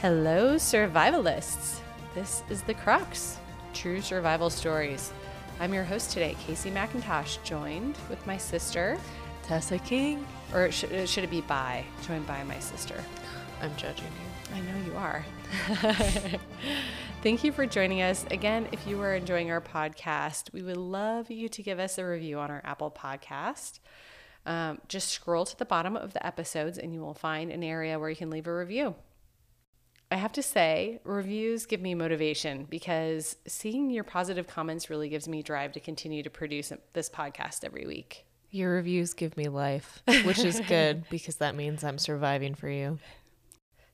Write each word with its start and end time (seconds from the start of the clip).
Hello, 0.00 0.54
survivalists. 0.54 1.80
This 2.14 2.42
is 2.48 2.62
The 2.62 2.72
Crux 2.72 3.36
True 3.74 4.00
Survival 4.00 4.48
Stories. 4.48 5.12
I'm 5.60 5.74
your 5.74 5.84
host 5.84 6.10
today, 6.10 6.34
Kaycee 6.46 6.72
McIntosh, 6.72 7.42
joined 7.44 7.98
with 8.08 8.26
my 8.26 8.38
sister, 8.38 8.96
Tessa 9.42 9.78
King. 9.78 10.26
or 10.54 10.70
should, 10.70 11.06
should 11.06 11.24
it 11.24 11.30
be 11.30 11.42
by? 11.42 11.84
Joined 12.06 12.26
by 12.26 12.42
my 12.44 12.58
sister. 12.60 12.94
I'm 13.60 13.76
judging 13.76 14.06
you. 14.06 14.56
I 14.56 14.60
know 14.60 14.86
you 14.86 14.96
are. 14.96 15.22
Thank 17.22 17.44
you 17.44 17.52
for 17.52 17.66
joining 17.66 18.00
us. 18.00 18.24
Again, 18.30 18.68
if 18.72 18.86
you 18.86 18.98
are 19.02 19.14
enjoying 19.14 19.50
our 19.50 19.60
podcast, 19.60 20.50
we 20.54 20.62
would 20.62 20.78
love 20.78 21.30
you 21.30 21.50
to 21.50 21.62
give 21.62 21.78
us 21.78 21.98
a 21.98 22.06
review 22.06 22.38
on 22.38 22.50
our 22.50 22.62
Apple 22.64 22.90
podcast. 22.90 23.80
Um, 24.46 24.80
just 24.88 25.10
scroll 25.10 25.44
to 25.44 25.58
the 25.58 25.66
bottom 25.66 25.94
of 25.94 26.14
the 26.14 26.26
episodes 26.26 26.78
and 26.78 26.94
you 26.94 27.02
will 27.02 27.12
find 27.12 27.50
an 27.52 27.62
area 27.62 27.98
where 27.98 28.08
you 28.08 28.16
can 28.16 28.30
leave 28.30 28.46
a 28.46 28.56
review. 28.56 28.94
I 30.12 30.16
have 30.16 30.32
to 30.32 30.42
say, 30.42 30.98
reviews 31.04 31.66
give 31.66 31.80
me 31.80 31.94
motivation 31.94 32.66
because 32.68 33.36
seeing 33.46 33.90
your 33.90 34.02
positive 34.02 34.48
comments 34.48 34.90
really 34.90 35.08
gives 35.08 35.28
me 35.28 35.40
drive 35.40 35.70
to 35.72 35.80
continue 35.80 36.24
to 36.24 36.30
produce 36.30 36.72
this 36.94 37.08
podcast 37.08 37.62
every 37.64 37.86
week. 37.86 38.26
Your 38.50 38.72
reviews 38.72 39.14
give 39.14 39.36
me 39.36 39.44
life, 39.44 40.02
which 40.24 40.40
is 40.40 40.60
good 40.66 41.04
because 41.10 41.36
that 41.36 41.54
means 41.54 41.84
I'm 41.84 41.98
surviving 41.98 42.56
for 42.56 42.68
you. 42.68 42.98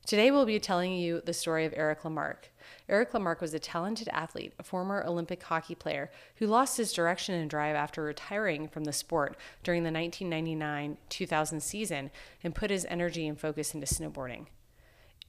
Today, 0.07 0.31
we'll 0.31 0.45
be 0.45 0.57
telling 0.57 0.93
you 0.93 1.21
the 1.23 1.33
story 1.33 1.65
of 1.65 1.73
Eric 1.75 2.01
LeMarque. 2.01 2.45
Eric 2.89 3.11
LeMarque 3.11 3.41
was 3.41 3.53
a 3.53 3.59
talented 3.59 4.09
athlete, 4.11 4.53
a 4.57 4.63
former 4.63 5.03
Olympic 5.05 5.43
hockey 5.43 5.75
player 5.75 6.09
who 6.37 6.47
lost 6.47 6.77
his 6.77 6.93
direction 6.93 7.35
and 7.35 7.49
drive 7.49 7.75
after 7.75 8.01
retiring 8.01 8.67
from 8.67 8.85
the 8.85 8.93
sport 8.93 9.37
during 9.63 9.83
the 9.83 9.91
1999 9.91 10.97
2000 11.09 11.59
season 11.59 12.09
and 12.43 12.55
put 12.55 12.71
his 12.71 12.87
energy 12.89 13.27
and 13.27 13.39
focus 13.39 13.75
into 13.75 13.85
snowboarding. 13.85 14.47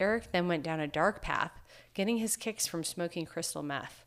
Eric 0.01 0.33
then 0.33 0.49
went 0.49 0.63
down 0.63 0.81
a 0.81 0.87
dark 0.87 1.23
path, 1.23 1.53
getting 1.95 2.19
his 2.19 2.37
kicks 2.37 2.67
from 2.67 2.85
smoking 2.85 3.27
crystal 3.27 3.63
meth. 3.63 4.05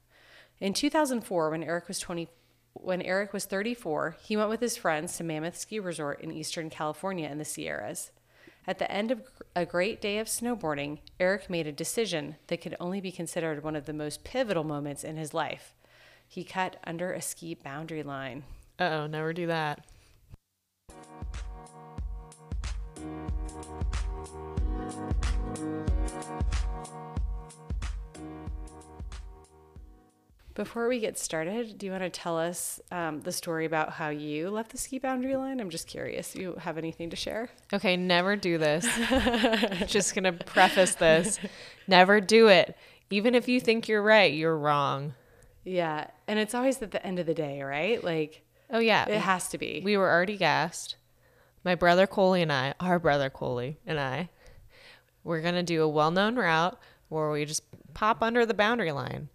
In 0.59 0.73
2004, 0.73 1.49
when 1.49 1.63
Eric 1.63 1.87
was 1.87 1.99
20, 1.99 2.29
when 2.73 3.01
Eric 3.01 3.33
was 3.33 3.45
34, 3.45 4.17
he 4.21 4.37
went 4.37 4.49
with 4.49 4.61
his 4.61 4.77
friends 4.77 5.17
to 5.17 5.23
Mammoth 5.23 5.57
Ski 5.57 5.79
Resort 5.79 6.21
in 6.21 6.31
Eastern 6.31 6.69
California 6.69 7.27
in 7.27 7.37
the 7.37 7.45
Sierras. 7.45 8.11
At 8.67 8.77
the 8.77 8.91
end 8.91 9.11
of 9.11 9.21
a 9.55 9.65
great 9.65 9.99
day 9.99 10.19
of 10.19 10.27
snowboarding, 10.27 10.99
Eric 11.19 11.49
made 11.49 11.67
a 11.67 11.71
decision 11.71 12.35
that 12.47 12.61
could 12.61 12.75
only 12.79 13.01
be 13.01 13.11
considered 13.11 13.63
one 13.63 13.75
of 13.75 13.85
the 13.85 13.93
most 13.93 14.23
pivotal 14.23 14.63
moments 14.63 15.03
in 15.03 15.17
his 15.17 15.33
life. 15.33 15.73
He 16.27 16.43
cut 16.43 16.77
under 16.85 17.11
a 17.11 17.21
ski 17.21 17.55
boundary 17.55 18.03
line. 18.03 18.43
Oh, 18.79 19.07
never 19.07 19.33
do 19.33 19.47
that. 19.47 19.85
Before 30.53 30.89
we 30.89 30.99
get 30.99 31.17
started, 31.17 31.77
do 31.77 31.85
you 31.85 31.93
want 31.93 32.03
to 32.03 32.09
tell 32.09 32.37
us 32.37 32.81
um, 32.91 33.21
the 33.21 33.31
story 33.31 33.65
about 33.65 33.91
how 33.93 34.09
you 34.09 34.49
left 34.49 34.71
the 34.71 34.77
ski 34.77 34.99
boundary 34.99 35.37
line? 35.37 35.61
I'm 35.61 35.69
just 35.69 35.87
curious. 35.87 36.33
Do 36.33 36.41
you 36.41 36.55
have 36.59 36.77
anything 36.77 37.09
to 37.11 37.15
share? 37.15 37.49
Okay, 37.71 37.95
never 37.95 38.35
do 38.35 38.57
this. 38.57 38.85
Just 39.87 40.13
gonna 40.13 40.33
preface 40.33 40.95
this. 40.95 41.39
Never 41.87 42.19
do 42.19 42.49
it. 42.49 42.75
Even 43.09 43.33
if 43.33 43.47
you 43.47 43.61
think 43.61 43.87
you're 43.87 44.01
right, 44.03 44.33
you're 44.33 44.57
wrong. 44.57 45.13
Yeah. 45.63 46.07
And 46.27 46.37
it's 46.37 46.53
always 46.53 46.81
at 46.81 46.91
the 46.91 47.05
end 47.05 47.19
of 47.19 47.25
the 47.25 47.33
day, 47.33 47.61
right? 47.61 48.03
Like, 48.03 48.43
Oh 48.69 48.79
yeah. 48.79 49.07
it 49.07 49.19
has 49.21 49.47
to 49.49 49.57
be. 49.57 49.81
We 49.85 49.95
were 49.95 50.11
already 50.11 50.35
gassed. 50.37 50.97
My 51.63 51.75
brother 51.75 52.07
Coley 52.07 52.41
and 52.41 52.51
I, 52.51 52.73
our 52.79 52.99
brother 52.99 53.29
Coley 53.29 53.77
and 53.85 53.99
I, 53.99 54.29
we're 55.23 55.41
gonna 55.41 55.63
do 55.63 55.83
a 55.83 55.89
well-known 55.89 56.35
route 56.35 56.79
where 57.09 57.29
we 57.31 57.45
just 57.45 57.63
pop 57.93 58.21
under 58.23 58.45
the 58.45 58.53
boundary 58.53 58.91
line. 58.91 59.29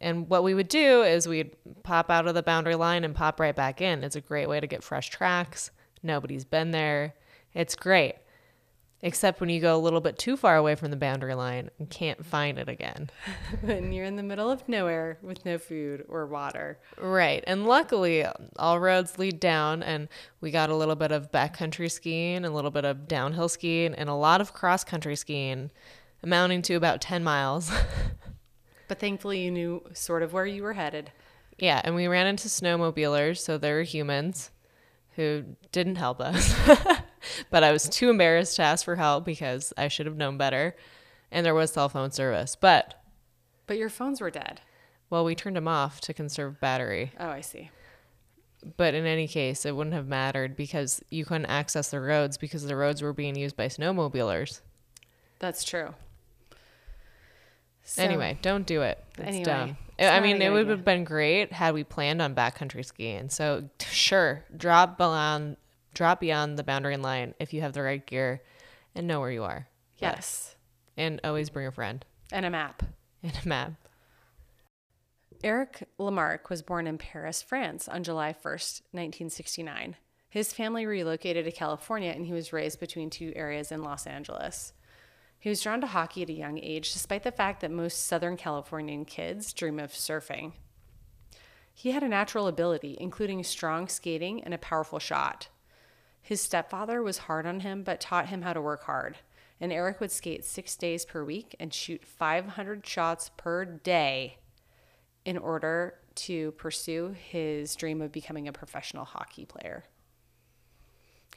And 0.00 0.28
what 0.28 0.42
we 0.42 0.54
would 0.54 0.68
do 0.68 1.02
is 1.02 1.28
we'd 1.28 1.54
pop 1.84 2.10
out 2.10 2.26
of 2.26 2.34
the 2.34 2.42
boundary 2.42 2.74
line 2.74 3.04
and 3.04 3.14
pop 3.14 3.38
right 3.38 3.54
back 3.54 3.80
in. 3.80 4.02
It's 4.02 4.16
a 4.16 4.20
great 4.20 4.48
way 4.48 4.58
to 4.58 4.66
get 4.66 4.82
fresh 4.82 5.10
tracks. 5.10 5.70
Nobody's 6.02 6.44
been 6.44 6.72
there. 6.72 7.14
It's 7.54 7.76
great. 7.76 8.16
Except 9.04 9.40
when 9.40 9.50
you 9.50 9.60
go 9.60 9.74
a 9.76 9.78
little 9.82 10.00
bit 10.00 10.16
too 10.16 10.36
far 10.36 10.56
away 10.56 10.76
from 10.76 10.92
the 10.92 10.96
boundary 10.96 11.34
line 11.34 11.70
and 11.80 11.90
can't 11.90 12.24
find 12.24 12.56
it 12.56 12.68
again. 12.68 13.10
when 13.62 13.92
you're 13.92 14.04
in 14.04 14.14
the 14.14 14.22
middle 14.22 14.48
of 14.48 14.68
nowhere 14.68 15.18
with 15.22 15.44
no 15.44 15.58
food 15.58 16.04
or 16.08 16.24
water. 16.24 16.78
Right. 16.98 17.42
And 17.48 17.66
luckily, 17.66 18.24
all 18.60 18.78
roads 18.78 19.18
lead 19.18 19.40
down, 19.40 19.82
and 19.82 20.08
we 20.40 20.52
got 20.52 20.70
a 20.70 20.76
little 20.76 20.94
bit 20.94 21.10
of 21.10 21.32
backcountry 21.32 21.90
skiing, 21.90 22.44
a 22.44 22.50
little 22.50 22.70
bit 22.70 22.84
of 22.84 23.08
downhill 23.08 23.48
skiing, 23.48 23.92
and 23.92 24.08
a 24.08 24.14
lot 24.14 24.40
of 24.40 24.52
cross 24.54 24.84
country 24.84 25.16
skiing, 25.16 25.72
amounting 26.22 26.62
to 26.62 26.74
about 26.74 27.00
10 27.00 27.24
miles. 27.24 27.72
But 28.88 28.98
thankfully, 29.00 29.40
you 29.40 29.50
knew 29.50 29.82
sort 29.94 30.22
of 30.22 30.34
where 30.34 30.44
you 30.44 30.62
were 30.62 30.74
headed. 30.74 31.10
yeah. 31.56 31.80
And 31.82 31.94
we 31.94 32.08
ran 32.08 32.26
into 32.26 32.48
snowmobilers, 32.48 33.38
so 33.38 33.56
they 33.56 33.72
were 33.72 33.82
humans 33.84 34.50
who 35.16 35.44
didn't 35.72 35.96
help 35.96 36.20
us. 36.20 36.54
but 37.50 37.62
I 37.64 37.72
was 37.72 37.88
too 37.88 38.10
embarrassed 38.10 38.56
to 38.56 38.62
ask 38.62 38.84
for 38.84 38.96
help 38.96 39.24
because 39.24 39.72
I 39.76 39.88
should 39.88 40.06
have 40.06 40.16
known 40.16 40.36
better. 40.38 40.76
And 41.30 41.44
there 41.46 41.54
was 41.54 41.72
cell 41.72 41.88
phone 41.88 42.10
service. 42.10 42.56
But, 42.56 42.94
But 43.66 43.78
your 43.78 43.88
phones 43.88 44.20
were 44.20 44.30
dead. 44.30 44.60
well, 45.10 45.24
we 45.24 45.34
turned 45.34 45.56
them 45.56 45.68
off 45.68 46.00
to 46.02 46.14
conserve 46.14 46.60
battery. 46.60 47.12
Oh, 47.18 47.28
I 47.28 47.40
see. 47.40 47.70
But 48.76 48.94
in 48.94 49.06
any 49.06 49.26
case, 49.26 49.64
it 49.66 49.74
wouldn't 49.74 49.94
have 49.94 50.06
mattered 50.06 50.56
because 50.56 51.02
you 51.10 51.24
couldn't 51.24 51.46
access 51.46 51.90
the 51.90 52.00
roads 52.00 52.36
because 52.38 52.64
the 52.64 52.76
roads 52.76 53.02
were 53.02 53.12
being 53.12 53.34
used 53.34 53.56
by 53.56 53.66
snowmobilers. 53.66 54.60
That's 55.40 55.64
true. 55.64 55.94
So- 57.84 58.02
anyway, 58.02 58.38
don't 58.42 58.66
do 58.66 58.82
it. 58.82 59.02
It's 59.18 59.26
Anyway, 59.26 59.44
dumb. 59.44 59.76
it's 59.98 60.08
I 60.10 60.20
mean, 60.20 60.40
it 60.40 60.50
would 60.50 60.60
idea. 60.66 60.76
have 60.76 60.84
been 60.84 61.04
great 61.04 61.52
had 61.52 61.74
we 61.74 61.82
planned 61.82 62.22
on 62.22 62.34
backcountry 62.34 62.84
skiing. 62.84 63.28
So 63.28 63.68
sure, 63.80 64.44
drop 64.56 64.96
beyond, 64.98 65.56
drop 65.94 66.20
beyond 66.20 66.58
the 66.58 66.64
boundary 66.64 66.96
line 66.96 67.34
if 67.38 67.52
you 67.52 67.60
have 67.60 67.72
the 67.72 67.82
right 67.82 68.04
gear, 68.06 68.42
and 68.94 69.06
know 69.06 69.20
where 69.20 69.30
you 69.30 69.42
are. 69.44 69.68
Yes. 69.98 70.56
and 70.96 71.20
always 71.24 71.48
bring 71.50 71.66
a 71.66 71.70
friend 71.72 72.04
And 72.32 72.44
a 72.44 72.50
map. 72.50 72.82
and 73.22 73.38
a 73.44 73.48
map. 73.48 73.72
Eric 75.44 75.88
LeMarque 75.98 76.48
was 76.50 76.62
born 76.62 76.86
in 76.86 76.98
Paris, 76.98 77.42
France 77.42 77.88
on 77.88 78.02
July 78.04 78.32
1st, 78.32 78.82
1969. 78.92 79.96
His 80.28 80.52
family 80.52 80.86
relocated 80.86 81.44
to 81.44 81.52
California 81.52 82.10
and 82.10 82.24
he 82.26 82.32
was 82.32 82.52
raised 82.52 82.80
between 82.80 83.10
two 83.10 83.32
areas 83.36 83.70
in 83.72 83.82
Los 83.82 84.06
Angeles. 84.06 84.72
He 85.38 85.48
was 85.48 85.60
drawn 85.60 85.80
to 85.80 85.88
hockey 85.88 86.22
at 86.22 86.28
a 86.30 86.32
young 86.34 86.58
age, 86.58 86.92
despite 86.92 87.24
the 87.24 87.32
fact 87.32 87.60
that 87.60 87.70
most 87.72 88.06
Southern 88.06 88.36
Californian 88.36 89.04
kids 89.04 89.52
dream 89.52 89.80
of 89.80 89.92
surfing. 89.92 90.52
He 91.74 91.90
had 91.90 92.04
a 92.04 92.08
natural 92.08 92.46
ability, 92.46 92.96
including 93.00 93.42
strong 93.42 93.88
skating 93.88 94.44
and 94.44 94.54
a 94.54 94.58
powerful 94.58 95.00
shot. 95.00 95.48
His 96.22 96.40
stepfather 96.40 97.02
was 97.02 97.18
hard 97.18 97.46
on 97.46 97.60
him, 97.60 97.82
but 97.82 98.00
taught 98.00 98.28
him 98.28 98.42
how 98.42 98.52
to 98.52 98.62
work 98.62 98.84
hard. 98.84 99.18
And 99.60 99.72
Eric 99.72 100.00
would 100.00 100.12
skate 100.12 100.44
six 100.44 100.76
days 100.76 101.04
per 101.04 101.24
week 101.24 101.54
and 101.60 101.74
shoot 101.74 102.04
500 102.04 102.86
shots 102.86 103.30
per 103.36 103.64
day 103.64 104.38
in 105.24 105.36
order 105.36 105.98
to 106.14 106.52
pursue 106.52 107.14
his 107.18 107.74
dream 107.74 108.00
of 108.00 108.12
becoming 108.12 108.48
a 108.48 108.52
professional 108.52 109.04
hockey 109.04 109.44
player. 109.44 109.84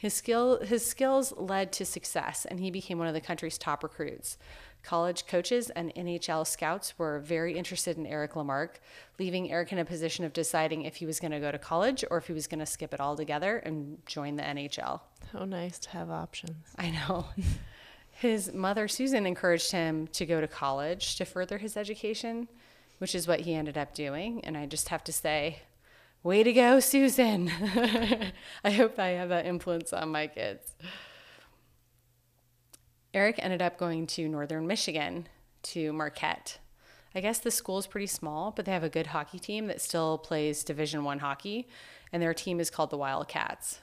His 0.06 0.14
skill 0.14 0.60
his 0.60 0.86
skills 0.86 1.34
led 1.36 1.72
to 1.72 1.84
success 1.84 2.46
and 2.46 2.60
he 2.60 2.70
became 2.70 3.00
one 3.00 3.08
of 3.08 3.16
the 3.16 3.20
country's 3.20 3.58
top 3.58 3.82
recruits. 3.82 4.38
College 4.84 5.26
coaches 5.26 5.72
and 5.72 5.92
NHL 5.96 6.46
scouts 6.46 7.00
were 7.00 7.18
very 7.22 7.58
interested 7.58 7.98
in 7.98 8.06
Eric 8.06 8.34
LeMarque, 8.34 8.76
leaving 9.18 9.52
Eric 9.52 9.72
in 9.72 9.80
a 9.80 9.84
position 9.84 10.24
of 10.24 10.32
deciding 10.32 10.84
if 10.84 10.98
he 10.98 11.08
was 11.08 11.20
going 11.20 11.32
to 11.32 11.40
go 11.40 11.52
to 11.52 11.58
college 11.58 12.06
or 12.12 12.20
if 12.20 12.28
he 12.28 12.34
was 12.34 12.46
going 12.46 12.60
to 12.60 12.68
skip 12.68 12.94
it 12.94 13.00
all 13.00 13.16
together 13.16 13.58
and 13.58 13.98
join 14.06 14.36
the 14.36 14.44
NHL. 14.44 15.00
How 15.34 15.44
nice 15.44 15.80
to 15.80 15.90
have 15.90 16.12
options. 16.12 16.68
I 16.78 16.92
know. 16.92 17.26
His 18.12 18.54
mother, 18.54 18.88
Susan, 18.88 19.26
encouraged 19.26 19.72
him 19.72 20.06
to 20.10 20.28
go 20.28 20.40
to 20.40 20.48
college 20.48 21.16
to 21.16 21.26
further 21.26 21.58
his 21.58 21.76
education, 21.76 22.48
which 23.00 23.16
is 23.16 23.28
what 23.28 23.40
he 23.40 23.56
ended 23.56 23.76
up 23.76 23.96
doing. 23.96 24.46
And 24.46 24.56
I 24.56 24.68
just 24.68 24.90
have 24.90 25.04
to 25.06 25.12
say, 25.12 25.64
way 26.26 26.42
to 26.42 26.52
go, 26.52 26.80
Susan. 26.80 27.52
I 28.64 28.72
hope 28.72 28.98
I 28.98 29.10
have 29.10 29.30
that 29.30 29.46
influence 29.46 29.94
on 29.94 30.10
my 30.10 30.26
kids. 30.26 30.74
Eric 33.14 33.36
ended 33.38 33.62
up 33.62 33.78
going 33.78 34.08
to 34.08 34.28
Northern 34.28 34.66
Michigan 34.66 35.28
to 35.62 35.94
Marquette. 35.94 36.58
I 37.14 37.22
guess 37.22 37.38
the 37.38 37.52
school 37.52 37.78
is 37.78 37.86
pretty 37.86 38.08
small, 38.08 38.52
but 38.52 38.66
they 38.66 38.72
have 38.72 38.84
a 38.84 38.90
good 38.90 39.08
hockey 39.08 39.38
team 39.38 39.68
that 39.68 39.80
still 39.80 40.18
plays 40.18 40.64
Division 40.64 41.04
One 41.04 41.20
hockey, 41.20 41.68
and 42.12 42.22
their 42.22 42.34
team 42.34 42.60
is 42.60 42.72
called 42.72 42.90
the 42.90 42.98
Wildcats. 42.98 43.82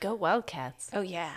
Go 0.00 0.14
Wildcats. 0.14 0.88
Oh, 0.94 1.02
yeah. 1.02 1.34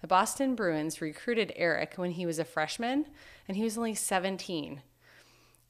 The 0.00 0.08
Boston 0.08 0.54
Bruins 0.54 1.02
recruited 1.02 1.52
Eric 1.54 1.94
when 1.96 2.12
he 2.12 2.24
was 2.24 2.38
a 2.38 2.44
freshman, 2.44 3.06
and 3.46 3.58
he 3.58 3.62
was 3.62 3.76
only 3.76 3.94
17. 3.94 4.80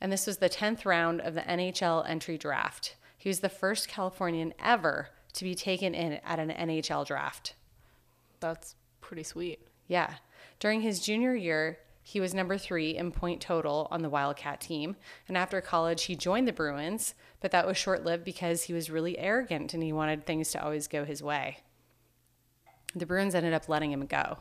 And 0.01 0.13
this 0.13 0.29
was 0.29 0.39
the 0.39 0.49
10th 0.49 0.85
round 0.85 1.21
of 1.21 1.35
the 1.35 1.43
NHL 1.43 2.09
entry 2.09 2.39
draft. 2.39 2.95
He 3.25 3.31
was 3.31 3.41
the 3.41 3.49
first 3.49 3.89
Californian 3.89 4.53
ever 4.63 5.09
to 5.33 5.45
be 5.45 5.55
taken 5.55 5.95
in 5.95 6.21
at 6.27 6.39
an 6.39 6.51
NHL 6.51 7.07
draft. 7.07 7.55
That's 8.39 8.77
pretty 9.01 9.23
sweet. 9.23 9.67
Yeah. 9.89 10.17
During 10.61 10.83
his 10.83 11.01
junior 11.01 11.35
year, 11.35 11.79
He 12.07 12.21
was 12.21 12.35
number 12.35 12.59
three 12.59 12.95
in 12.99 13.13
point 13.13 13.41
total 13.41 13.89
on 13.91 14.03
the 14.03 14.11
Wildcat 14.11 14.61
team. 14.61 14.97
And 15.27 15.39
after 15.39 15.59
college, 15.63 16.05
he 16.05 16.15
joined 16.15 16.47
the 16.47 16.53
Bruins, 16.53 17.15
but 17.41 17.51
that 17.53 17.67
was 17.67 17.79
short 17.79 18.05
lived 18.05 18.25
because 18.25 18.65
he 18.65 18.75
was 18.75 18.91
really 18.91 19.19
arrogant 19.19 19.73
and 19.73 19.83
he 19.83 19.91
wanted 19.91 20.27
things 20.27 20.51
to 20.51 20.63
always 20.63 20.87
go 20.87 21.07
his 21.07 21.23
way. 21.23 21.61
The 22.95 23.07
Bruins 23.07 23.35
ended 23.35 23.55
up 23.55 23.71
letting 23.71 23.91
him 23.91 24.05
go. 24.05 24.41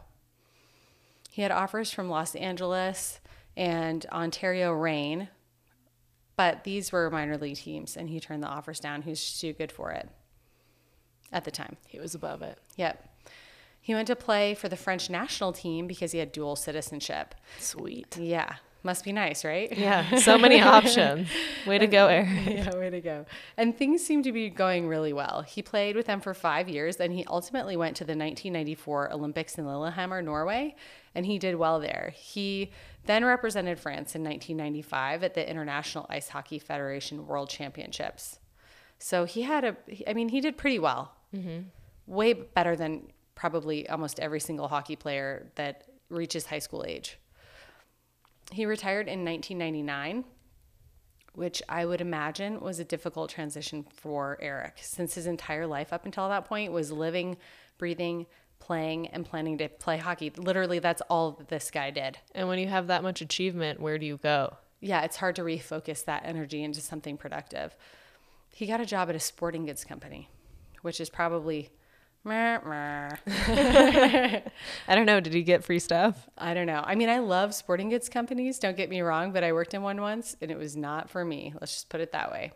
He 1.31 1.41
had 1.41 1.51
offers 1.51 1.89
from 1.89 2.09
Los 2.09 2.35
Angeles 2.35 3.21
and 3.55 4.05
Ontario 4.11 4.73
Reign, 4.73 5.29
but 6.43 6.65
these 6.65 6.91
were 6.91 7.09
minor 7.09 7.37
league 7.37 7.55
teams, 7.55 7.95
and 7.95 8.09
he 8.09 8.19
turned 8.19 8.43
the 8.43 8.47
offers 8.47 8.81
down. 8.81 9.03
He 9.03 9.11
was 9.11 9.39
too 9.39 9.53
good 9.53 9.71
for 9.71 9.91
it 9.91 10.09
at 11.31 11.45
the 11.45 11.51
time. 11.51 11.77
He 11.87 11.99
was 11.99 12.15
above 12.15 12.41
it. 12.41 12.57
Yep. 12.75 13.09
He 13.79 13.95
went 13.95 14.07
to 14.07 14.15
play 14.17 14.53
for 14.53 14.67
the 14.67 14.75
French 14.75 15.09
national 15.09 15.53
team 15.53 15.87
because 15.87 16.11
he 16.11 16.19
had 16.19 16.33
dual 16.33 16.57
citizenship. 16.57 17.33
Sweet. 17.59 18.17
Yeah. 18.17 18.55
Must 18.83 19.05
be 19.05 19.13
nice, 19.13 19.45
right? 19.45 19.71
Yeah. 19.71 20.17
So 20.17 20.37
many 20.37 20.59
options. 20.77 21.29
Way 21.65 21.77
to 21.77 21.87
go, 21.87 22.07
Eric. 22.07 22.27
yeah, 22.45 22.75
way 22.75 22.89
to 22.89 22.99
go. 22.99 23.25
And 23.55 23.77
things 23.77 24.05
seemed 24.05 24.25
to 24.25 24.33
be 24.33 24.49
going 24.49 24.89
really 24.89 25.13
well. 25.13 25.43
He 25.43 25.61
played 25.61 25.95
with 25.95 26.07
them 26.07 26.19
for 26.19 26.33
five 26.33 26.67
years, 26.67 26.97
and 26.97 27.13
he 27.13 27.23
ultimately 27.23 27.77
went 27.77 27.95
to 27.97 28.03
the 28.03 28.11
1994 28.11 29.13
Olympics 29.13 29.57
in 29.57 29.65
Lillehammer, 29.65 30.21
Norway, 30.21 30.75
and 31.15 31.25
he 31.25 31.39
did 31.39 31.55
well 31.55 31.79
there. 31.79 32.13
He 32.17 32.71
then 33.05 33.25
represented 33.25 33.79
France 33.79 34.15
in 34.15 34.23
1995 34.23 35.23
at 35.23 35.33
the 35.33 35.49
International 35.49 36.05
Ice 36.09 36.29
Hockey 36.29 36.59
Federation 36.59 37.27
World 37.27 37.49
Championships. 37.49 38.39
So 38.97 39.25
he 39.25 39.41
had 39.41 39.63
a, 39.65 39.75
I 40.07 40.13
mean, 40.13 40.29
he 40.29 40.39
did 40.39 40.57
pretty 40.57 40.79
well. 40.79 41.13
Mm-hmm. 41.35 41.63
Way 42.05 42.33
better 42.33 42.75
than 42.75 43.07
probably 43.35 43.87
almost 43.89 44.19
every 44.19 44.39
single 44.39 44.67
hockey 44.67 44.95
player 44.95 45.51
that 45.55 45.83
reaches 46.09 46.45
high 46.45 46.59
school 46.59 46.85
age. 46.87 47.17
He 48.51 48.65
retired 48.65 49.07
in 49.07 49.25
1999, 49.25 50.25
which 51.33 51.61
I 51.67 51.85
would 51.85 52.01
imagine 52.01 52.59
was 52.59 52.79
a 52.79 52.85
difficult 52.85 53.29
transition 53.29 53.85
for 53.91 54.37
Eric, 54.39 54.75
since 54.81 55.15
his 55.15 55.25
entire 55.25 55.65
life 55.65 55.91
up 55.91 56.05
until 56.05 56.29
that 56.29 56.45
point 56.45 56.71
was 56.71 56.91
living, 56.91 57.37
breathing, 57.77 58.27
playing, 58.63 59.07
and 59.07 59.25
planning 59.25 59.57
to 59.57 59.67
play 59.67 59.97
hockey. 59.97 60.31
Literally, 60.37 60.79
that's 60.79 61.01
all 61.09 61.43
this 61.49 61.69
guy 61.69 61.91
did. 61.91 62.17
And 62.33 62.47
when 62.47 62.59
you 62.59 62.67
have 62.67 62.87
that 62.87 63.03
much 63.03 63.19
achievement, 63.19 63.81
where 63.81 63.97
do 63.97 64.05
you 64.05 64.17
go? 64.17 64.55
Yeah, 64.79 65.01
it's 65.01 65.17
hard 65.17 65.35
to 65.35 65.41
refocus 65.41 66.05
that 66.05 66.23
energy 66.25 66.63
into 66.63 66.79
something 66.79 67.17
productive. 67.17 67.75
He 68.49 68.65
got 68.65 68.79
a 68.79 68.85
job 68.85 69.09
at 69.09 69.15
a 69.15 69.19
sporting 69.19 69.65
goods 69.65 69.83
company, 69.83 70.29
which 70.81 71.01
is 71.01 71.09
probably. 71.09 71.71
I 73.37 74.39
don't 74.87 75.05
know. 75.05 75.19
Did 75.19 75.33
he 75.33 75.43
get 75.43 75.65
free 75.65 75.79
stuff? 75.79 76.29
I 76.37 76.53
don't 76.53 76.67
know. 76.67 76.81
I 76.85 76.95
mean, 76.95 77.09
I 77.09 77.19
love 77.19 77.53
sporting 77.53 77.89
goods 77.89 78.07
companies, 78.07 78.59
don't 78.59 78.77
get 78.77 78.89
me 78.89 79.01
wrong, 79.01 79.33
but 79.33 79.43
I 79.43 79.51
worked 79.51 79.73
in 79.73 79.81
one 79.81 79.99
once 79.99 80.37
and 80.39 80.49
it 80.49 80.57
was 80.57 80.77
not 80.77 81.09
for 81.09 81.25
me. 81.25 81.53
Let's 81.59 81.73
just 81.73 81.89
put 81.89 81.99
it 81.99 82.13
that 82.13 82.31
way. 82.31 82.53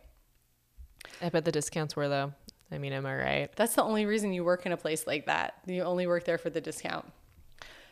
I 1.21 1.27
bet 1.27 1.43
the 1.43 1.51
discounts 1.51 1.97
were, 1.97 2.07
though. 2.07 2.31
I 2.71 2.77
mean, 2.77 2.93
am 2.93 3.05
I 3.05 3.15
right? 3.15 3.55
That's 3.55 3.75
the 3.75 3.83
only 3.83 4.05
reason 4.05 4.33
you 4.33 4.43
work 4.43 4.65
in 4.65 4.71
a 4.71 4.77
place 4.77 5.07
like 5.07 5.25
that. 5.27 5.55
You 5.65 5.83
only 5.83 6.07
work 6.07 6.25
there 6.25 6.37
for 6.37 6.49
the 6.49 6.61
discount. 6.61 7.11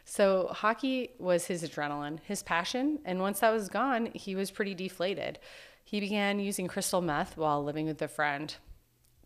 So, 0.04 0.50
hockey 0.52 1.12
was 1.18 1.48
his 1.48 1.64
adrenaline, 1.64 2.20
his 2.24 2.44
passion, 2.44 3.00
and 3.06 3.20
once 3.20 3.40
that 3.40 3.52
was 3.52 3.70
gone, 3.70 4.12
he 4.14 4.36
was 4.36 4.52
pretty 4.52 4.76
deflated. 4.76 5.40
He 5.84 6.00
began 6.00 6.40
using 6.40 6.68
crystal 6.68 7.02
meth 7.02 7.38
while 7.38 7.64
living 7.64 7.88
with 7.88 8.02
a 8.02 8.08
friend. 8.08 8.54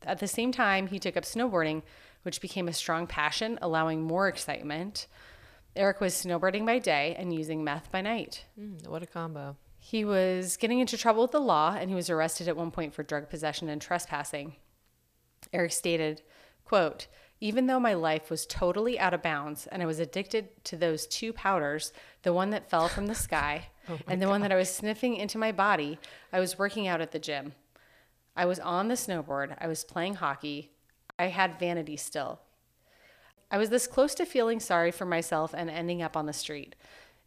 At 0.04 0.19
the 0.19 0.28
same 0.28 0.54
time, 0.54 0.88
he 0.88 1.00
took 1.00 1.18
up 1.18 1.25
snowboarding 1.25 1.81
which 2.24 2.42
became 2.42 2.68
a 2.68 2.74
strong 2.74 3.07
passion, 3.07 3.57
allowing 3.62 4.02
more 4.02 4.28
excitement. 4.28 5.07
Eric 5.75 6.02
was 6.02 6.13
snowboarding 6.13 6.66
by 6.66 6.80
day 6.80 7.16
and 7.18 7.34
using 7.34 7.63
meth 7.63 7.92
by 7.92 8.02
night. 8.02 8.45
Mm, 8.60 8.88
what 8.88 9.04
a 9.04 9.07
combo. 9.07 9.56
He 9.78 10.04
was 10.04 10.57
getting 10.57 10.80
into 10.80 10.98
trouble 10.98 11.22
with 11.22 11.31
the 11.31 11.40
law 11.40 11.75
and 11.80 11.90
he 11.90 11.95
was 11.95 12.10
arrested 12.10 12.48
at 12.48 12.57
one 12.57 12.72
point 12.72 12.94
for 12.94 13.04
drug 13.04 13.30
possession 13.30 13.69
and 13.69 13.81
trespassing. 13.81 14.56
Eric 15.54 15.72
stated, 15.72 16.22
quote, 16.66 17.08
even 17.42 17.68
though 17.68 17.80
my 17.80 17.94
life 17.94 18.30
was 18.30 18.46
totally 18.46 19.00
out 19.00 19.14
of 19.14 19.22
bounds 19.22 19.66
and 19.68 19.82
I 19.82 19.86
was 19.86 20.00
addicted 20.00 20.64
to 20.66 20.76
those 20.76 21.08
two 21.08 21.32
powders, 21.32 21.94
the 22.24 22.34
one 22.34 22.50
that 22.50 22.70
fell 22.70 22.88
from 22.88 23.08
the 23.08 23.16
sky 23.28 23.68
oh 23.90 23.98
and 24.08 24.22
the 24.22 24.26
God. 24.26 24.32
one 24.32 24.42
that 24.42 24.52
I 24.52 24.58
was 24.58 24.74
sniffing 24.74 25.16
into 25.16 25.38
my 25.38 25.52
body, 25.52 26.00
I 26.34 26.40
was 26.40 26.60
working 26.60 26.88
out 26.88 27.02
at 27.02 27.12
the 27.12 27.20
gym. 27.20 27.54
I 28.36 28.46
was 28.46 28.60
on 28.60 28.88
the 28.88 28.96
snowboard, 28.96 29.56
I 29.60 29.68
was 29.68 29.84
playing 29.84 30.16
hockey, 30.16 30.72
I 31.18 31.28
had 31.28 31.60
vanity 31.60 31.98
still. 31.98 32.40
I 33.52 33.58
was 33.58 33.70
this 33.70 33.88
close 33.88 34.14
to 34.16 34.26
feeling 34.26 34.60
sorry 34.60 34.92
for 34.92 35.06
myself 35.06 35.54
and 35.58 35.70
ending 35.70 36.02
up 36.02 36.16
on 36.16 36.26
the 36.26 36.34
street. 36.34 36.76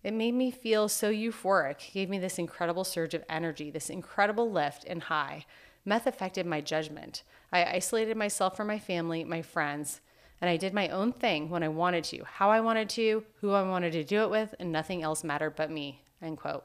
It 0.05 0.13
made 0.13 0.35
me 0.35 0.51
feel 0.51 0.89
so 0.89 1.11
euphoric, 1.13 1.93
gave 1.93 2.09
me 2.09 2.19
this 2.19 2.39
incredible 2.39 2.85
surge 2.85 3.15
of 3.15 3.25
energy, 3.29 3.71
this 3.71 3.91
incredible 3.91 4.51
lift 4.51 4.85
and 4.85 5.03
high. 5.05 5.47
Meth 5.85 6.07
affected 6.07 6.47
my 6.47 6.61
judgment. 6.61 7.23
I 7.53 7.65
isolated 7.65 8.17
myself 8.17 8.57
from 8.57 8.67
my 8.67 8.79
family, 8.79 9.25
my 9.25 9.43
friends, 9.43 10.01
and 10.41 10.49
I 10.49 10.57
did 10.57 10.73
my 10.73 10.89
own 10.89 11.13
thing 11.13 11.51
when 11.51 11.63
I 11.63 11.69
wanted 11.69 12.05
to, 12.05 12.25
how 12.25 12.51
I 12.51 12.61
wanted 12.61 12.89
to, 12.91 13.25
who 13.41 13.53
I 13.53 13.63
wanted 13.63 13.93
to 13.93 14.05
do 14.05 14.23
it 14.23 14.31
with, 14.31 14.55
and 14.59 14.73
nothing 14.73 15.03
else 15.03 15.23
mattered 15.23 15.55
but 15.57 15.71
me. 15.71 16.03
End 16.21 16.39
quote. 16.39 16.65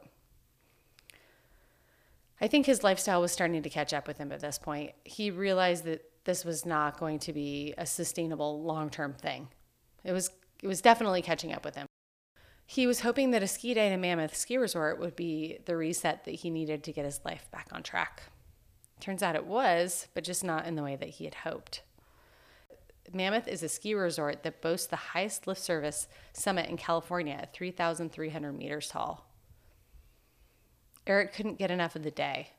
I 2.40 2.48
think 2.48 2.66
his 2.66 2.84
lifestyle 2.84 3.22
was 3.22 3.32
starting 3.32 3.64
to 3.64 3.70
catch 3.70 3.94
up 3.94 4.08
with 4.08 4.18
him 4.18 4.32
at 4.32 4.40
this 4.40 4.58
point. 4.60 4.92
He 5.04 5.32
realized 5.32 5.84
that 5.86 6.06
this 6.24 6.46
was 6.46 6.66
not 6.66 7.00
going 7.00 7.20
to 7.20 7.34
be 7.34 7.74
a 7.78 7.86
sustainable 7.86 8.62
long-term 8.62 9.14
thing. 9.14 9.48
It 10.04 10.12
was 10.12 10.30
it 10.62 10.68
was 10.68 10.82
definitely 10.82 11.22
catching 11.22 11.54
up 11.54 11.64
with 11.64 11.76
him. 11.76 11.86
He 12.66 12.88
was 12.88 13.02
hoping 13.02 13.32
that 13.32 13.44
a 13.44 13.48
ski 13.48 13.74
day 13.74 13.90
to 13.90 13.98
Mammoth 13.98 14.36
Ski 14.36 14.58
Resort 14.58 15.00
would 15.00 15.16
be 15.16 15.60
the 15.66 15.78
reset 15.78 16.26
that 16.26 16.36
he 16.36 16.50
needed 16.50 16.84
to 16.84 16.92
get 16.92 17.06
his 17.06 17.22
life 17.24 17.48
back 17.52 17.68
on 17.72 17.84
track. 17.84 18.24
Turns 19.00 19.24
out 19.24 19.36
it 19.36 19.46
was, 19.46 20.08
but 20.14 20.24
just 20.24 20.44
not 20.44 20.66
in 20.66 20.76
the 20.76 20.84
way 20.84 20.96
that 20.96 21.10
he 21.10 21.26
had 21.26 21.36
hoped. 21.36 21.82
Mammoth 23.14 23.48
is 23.48 23.64
a 23.64 23.70
ski 23.70 23.94
resort 23.94 24.44
that 24.44 24.62
boasts 24.62 24.88
the 24.88 24.96
highest 24.96 25.48
lift 25.48 25.62
service 25.62 26.08
summit 26.34 26.70
in 26.70 26.78
California 26.78 27.36
at 27.36 27.54
3,300 27.54 28.52
meters 28.52 28.90
tall. 28.90 29.30
Eric 31.06 31.34
couldn't 31.34 31.60
get 31.60 31.72
enough 31.72 31.96
of 31.96 32.04
the 32.04 32.12
day. 32.12 32.52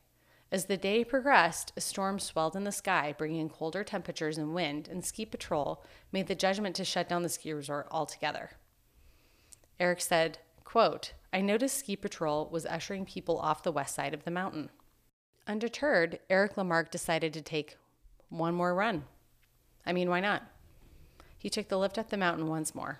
As 0.51 0.65
the 0.65 0.77
day 0.77 1.03
progressed, 1.03 1.71
a 1.77 1.81
storm 1.81 2.17
swelled 2.17 2.55
in 2.55 2.63
the 2.63 2.71
sky, 2.71 3.13
bringing 3.15 3.49
colder 3.49 3.83
temperatures 3.83 4.39
and 4.39 4.55
wind, 4.55 4.87
and 4.87 5.05
ski 5.05 5.23
patrol 5.23 5.83
made 6.11 6.25
the 6.25 6.33
judgment 6.33 6.75
to 6.77 6.83
shut 6.83 7.07
down 7.07 7.21
the 7.21 7.29
ski 7.29 7.53
resort 7.53 7.87
altogether. 7.91 8.51
Eric 9.79 10.01
said, 10.01 10.39
quote, 10.63 11.13
I 11.31 11.41
noticed 11.41 11.77
ski 11.77 11.95
patrol 11.95 12.49
was 12.51 12.65
ushering 12.65 13.05
people 13.05 13.37
off 13.37 13.61
the 13.61 13.71
west 13.71 13.93
side 13.93 14.15
of 14.15 14.23
the 14.23 14.31
mountain. 14.31 14.71
Undeterred, 15.49 16.19
Eric 16.29 16.57
LeMarque 16.57 16.91
decided 16.91 17.33
to 17.33 17.41
take 17.41 17.75
one 18.29 18.53
more 18.53 18.75
run. 18.75 19.05
I 19.83 19.93
mean, 19.93 20.07
why 20.07 20.19
not? 20.19 20.43
He 21.39 21.49
took 21.49 21.69
the 21.69 21.79
lift 21.79 21.97
up 21.97 22.11
the 22.11 22.17
mountain 22.17 22.45
once 22.47 22.75
more. 22.75 22.99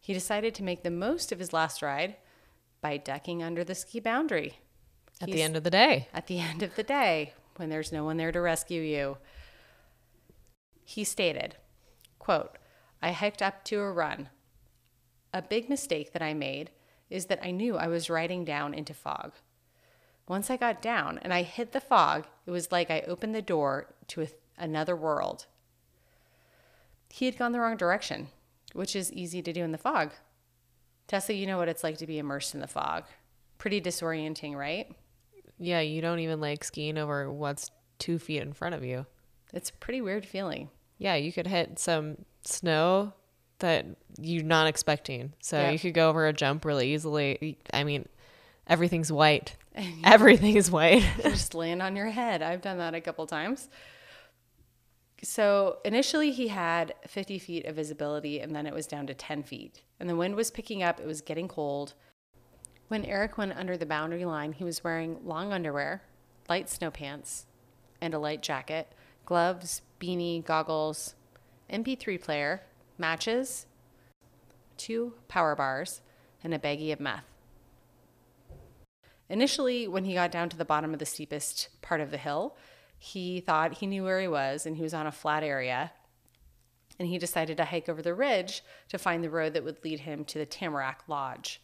He 0.00 0.12
decided 0.12 0.52
to 0.56 0.64
make 0.64 0.82
the 0.82 0.90
most 0.90 1.30
of 1.30 1.38
his 1.38 1.52
last 1.52 1.80
ride 1.80 2.16
by 2.80 2.96
ducking 2.96 3.40
under 3.40 3.62
the 3.62 3.76
ski 3.76 4.00
boundary. 4.00 4.58
At 5.20 5.28
He's, 5.28 5.36
the 5.36 5.42
end 5.42 5.56
of 5.56 5.62
the 5.62 5.70
day. 5.70 6.08
At 6.12 6.26
the 6.26 6.40
end 6.40 6.64
of 6.64 6.74
the 6.74 6.82
day, 6.82 7.34
when 7.54 7.68
there's 7.68 7.92
no 7.92 8.04
one 8.04 8.16
there 8.16 8.32
to 8.32 8.40
rescue 8.40 8.82
you. 8.82 9.18
He 10.84 11.04
stated, 11.04 11.56
quote, 12.18 12.58
I 13.00 13.12
hiked 13.12 13.42
up 13.42 13.62
to 13.66 13.78
a 13.78 13.92
run. 13.92 14.28
A 15.32 15.40
big 15.40 15.68
mistake 15.68 16.14
that 16.14 16.22
I 16.22 16.34
made 16.34 16.70
is 17.08 17.26
that 17.26 17.44
I 17.44 17.52
knew 17.52 17.76
I 17.76 17.86
was 17.86 18.10
riding 18.10 18.44
down 18.44 18.74
into 18.74 18.92
fog. 18.92 19.34
Once 20.30 20.48
I 20.48 20.56
got 20.56 20.80
down 20.80 21.18
and 21.22 21.34
I 21.34 21.42
hit 21.42 21.72
the 21.72 21.80
fog, 21.80 22.24
it 22.46 22.52
was 22.52 22.70
like 22.70 22.88
I 22.88 23.00
opened 23.00 23.34
the 23.34 23.42
door 23.42 23.92
to 24.06 24.22
a, 24.22 24.28
another 24.56 24.94
world. 24.94 25.46
He 27.08 27.24
had 27.24 27.36
gone 27.36 27.50
the 27.50 27.58
wrong 27.58 27.76
direction, 27.76 28.28
which 28.72 28.94
is 28.94 29.12
easy 29.12 29.42
to 29.42 29.52
do 29.52 29.64
in 29.64 29.72
the 29.72 29.76
fog. 29.76 30.12
Tessa, 31.08 31.34
you 31.34 31.48
know 31.48 31.58
what 31.58 31.68
it's 31.68 31.82
like 31.82 31.98
to 31.98 32.06
be 32.06 32.20
immersed 32.20 32.54
in 32.54 32.60
the 32.60 32.68
fog. 32.68 33.06
Pretty 33.58 33.80
disorienting, 33.80 34.54
right? 34.54 34.94
Yeah, 35.58 35.80
you 35.80 36.00
don't 36.00 36.20
even 36.20 36.40
like 36.40 36.62
skiing 36.62 36.96
over 36.96 37.28
what's 37.32 37.72
two 37.98 38.20
feet 38.20 38.42
in 38.42 38.52
front 38.52 38.76
of 38.76 38.84
you. 38.84 39.06
It's 39.52 39.70
a 39.70 39.74
pretty 39.74 40.00
weird 40.00 40.24
feeling. 40.24 40.70
Yeah, 40.98 41.16
you 41.16 41.32
could 41.32 41.48
hit 41.48 41.80
some 41.80 42.18
snow 42.44 43.14
that 43.58 43.84
you're 44.16 44.44
not 44.44 44.68
expecting. 44.68 45.32
So 45.40 45.58
yeah. 45.58 45.70
you 45.70 45.78
could 45.80 45.94
go 45.94 46.08
over 46.08 46.28
a 46.28 46.32
jump 46.32 46.64
really 46.64 46.94
easily. 46.94 47.58
I 47.72 47.82
mean, 47.82 48.08
everything's 48.70 49.12
white. 49.12 49.56
Everything 50.04 50.56
is 50.56 50.70
white. 50.70 51.04
just 51.22 51.54
land 51.54 51.82
on 51.82 51.96
your 51.96 52.08
head. 52.08 52.40
I've 52.40 52.62
done 52.62 52.78
that 52.78 52.94
a 52.94 53.00
couple 53.00 53.26
times. 53.26 53.68
So 55.22 55.78
initially, 55.84 56.30
he 56.30 56.48
had 56.48 56.94
50 57.06 57.38
feet 57.38 57.66
of 57.66 57.76
visibility, 57.76 58.40
and 58.40 58.56
then 58.56 58.66
it 58.66 58.72
was 58.72 58.86
down 58.86 59.06
to 59.08 59.14
10 59.14 59.42
feet. 59.42 59.82
And 59.98 60.08
the 60.08 60.16
wind 60.16 60.34
was 60.34 60.50
picking 60.50 60.82
up, 60.82 60.98
it 60.98 61.06
was 61.06 61.20
getting 61.20 61.46
cold. 61.46 61.92
When 62.88 63.04
Eric 63.04 63.36
went 63.36 63.56
under 63.56 63.76
the 63.76 63.86
boundary 63.86 64.24
line, 64.24 64.52
he 64.52 64.64
was 64.64 64.82
wearing 64.82 65.18
long 65.24 65.52
underwear, 65.52 66.02
light 66.48 66.70
snow 66.70 66.90
pants, 66.90 67.46
and 68.00 68.14
a 68.14 68.18
light 68.18 68.40
jacket, 68.40 68.94
gloves, 69.26 69.82
beanie, 70.00 70.44
goggles, 70.44 71.14
MP3 71.70 72.20
player, 72.20 72.62
matches, 72.96 73.66
two 74.76 75.12
power 75.28 75.54
bars, 75.54 76.00
and 76.42 76.54
a 76.54 76.58
baggie 76.58 76.92
of 76.92 76.98
meth. 76.98 77.29
Initially, 79.30 79.86
when 79.86 80.04
he 80.04 80.14
got 80.14 80.32
down 80.32 80.48
to 80.48 80.56
the 80.56 80.64
bottom 80.64 80.92
of 80.92 80.98
the 80.98 81.06
steepest 81.06 81.68
part 81.80 82.00
of 82.00 82.10
the 82.10 82.18
hill, 82.18 82.56
he 82.98 83.40
thought 83.40 83.78
he 83.78 83.86
knew 83.86 84.02
where 84.02 84.20
he 84.20 84.26
was 84.26 84.66
and 84.66 84.76
he 84.76 84.82
was 84.82 84.92
on 84.92 85.06
a 85.06 85.12
flat 85.12 85.44
area. 85.44 85.92
And 86.98 87.08
he 87.08 87.16
decided 87.16 87.56
to 87.56 87.64
hike 87.64 87.88
over 87.88 88.02
the 88.02 88.12
ridge 88.12 88.62
to 88.88 88.98
find 88.98 89.22
the 89.22 89.30
road 89.30 89.54
that 89.54 89.64
would 89.64 89.82
lead 89.84 90.00
him 90.00 90.24
to 90.26 90.38
the 90.38 90.44
Tamarack 90.44 91.04
Lodge. 91.06 91.62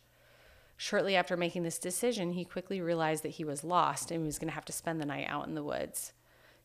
Shortly 0.76 1.16
after 1.16 1.36
making 1.36 1.64
this 1.64 1.78
decision, 1.78 2.32
he 2.32 2.44
quickly 2.44 2.80
realized 2.80 3.24
that 3.24 3.30
he 3.30 3.44
was 3.44 3.64
lost 3.64 4.10
and 4.10 4.20
he 4.20 4.26
was 4.26 4.38
going 4.38 4.48
to 4.48 4.54
have 4.54 4.64
to 4.66 4.72
spend 4.72 5.00
the 5.00 5.06
night 5.06 5.26
out 5.28 5.48
in 5.48 5.54
the 5.54 5.64
woods. 5.64 6.12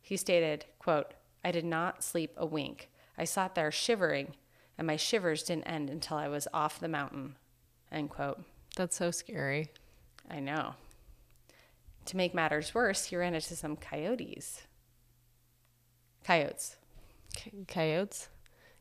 He 0.01 0.17
stated, 0.17 0.65
quote, 0.77 1.15
I 1.43 1.51
did 1.51 1.65
not 1.65 2.03
sleep 2.03 2.33
a 2.37 2.45
wink. 2.45 2.91
I 3.17 3.23
sat 3.23 3.55
there 3.55 3.71
shivering, 3.71 4.35
and 4.77 4.85
my 4.85 4.97
shivers 4.97 5.43
didn't 5.43 5.63
end 5.63 5.89
until 5.89 6.17
I 6.17 6.27
was 6.27 6.47
off 6.53 6.79
the 6.79 6.87
mountain. 6.87 7.37
End 7.91 8.09
quote. 8.09 8.43
That's 8.75 8.95
so 8.95 9.11
scary. 9.11 9.71
I 10.29 10.39
know. 10.39 10.75
To 12.05 12.17
make 12.17 12.33
matters 12.33 12.73
worse, 12.73 13.05
he 13.05 13.15
ran 13.15 13.33
into 13.33 13.55
some 13.55 13.75
coyotes. 13.75 14.63
Coyotes. 16.23 16.77
C- 17.37 17.51
coyotes? 17.67 18.29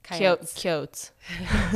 Coyotes. 0.03 0.55
Coyotes. 0.55 1.13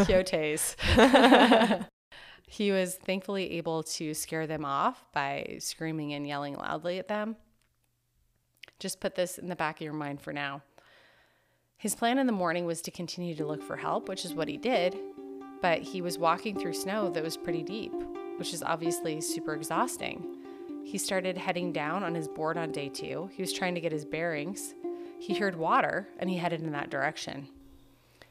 Coyotes. 0.06 0.76
he 2.46 2.72
was 2.72 2.94
thankfully 2.94 3.52
able 3.52 3.82
to 3.82 4.14
scare 4.14 4.46
them 4.46 4.64
off 4.64 5.04
by 5.12 5.56
screaming 5.60 6.14
and 6.14 6.26
yelling 6.26 6.54
loudly 6.54 6.98
at 6.98 7.08
them. 7.08 7.36
Just 8.78 9.00
put 9.00 9.14
this 9.14 9.38
in 9.38 9.48
the 9.48 9.56
back 9.56 9.76
of 9.76 9.82
your 9.82 9.92
mind 9.92 10.20
for 10.20 10.32
now. 10.32 10.62
His 11.76 11.94
plan 11.94 12.18
in 12.18 12.26
the 12.26 12.32
morning 12.32 12.64
was 12.64 12.80
to 12.82 12.90
continue 12.90 13.34
to 13.34 13.46
look 13.46 13.62
for 13.62 13.76
help, 13.76 14.08
which 14.08 14.24
is 14.24 14.34
what 14.34 14.48
he 14.48 14.56
did, 14.56 14.96
but 15.60 15.82
he 15.82 16.00
was 16.00 16.18
walking 16.18 16.58
through 16.58 16.74
snow 16.74 17.10
that 17.10 17.22
was 17.22 17.36
pretty 17.36 17.62
deep, 17.62 17.92
which 18.38 18.54
is 18.54 18.62
obviously 18.62 19.20
super 19.20 19.54
exhausting. 19.54 20.43
He 20.84 20.98
started 20.98 21.36
heading 21.36 21.72
down 21.72 22.04
on 22.04 22.14
his 22.14 22.28
board 22.28 22.56
on 22.56 22.70
day 22.70 22.88
two. 22.88 23.30
He 23.32 23.42
was 23.42 23.52
trying 23.52 23.74
to 23.74 23.80
get 23.80 23.90
his 23.90 24.04
bearings. 24.04 24.74
He 25.18 25.34
heard 25.34 25.56
water 25.56 26.08
and 26.18 26.28
he 26.30 26.36
headed 26.36 26.62
in 26.62 26.72
that 26.72 26.90
direction. 26.90 27.48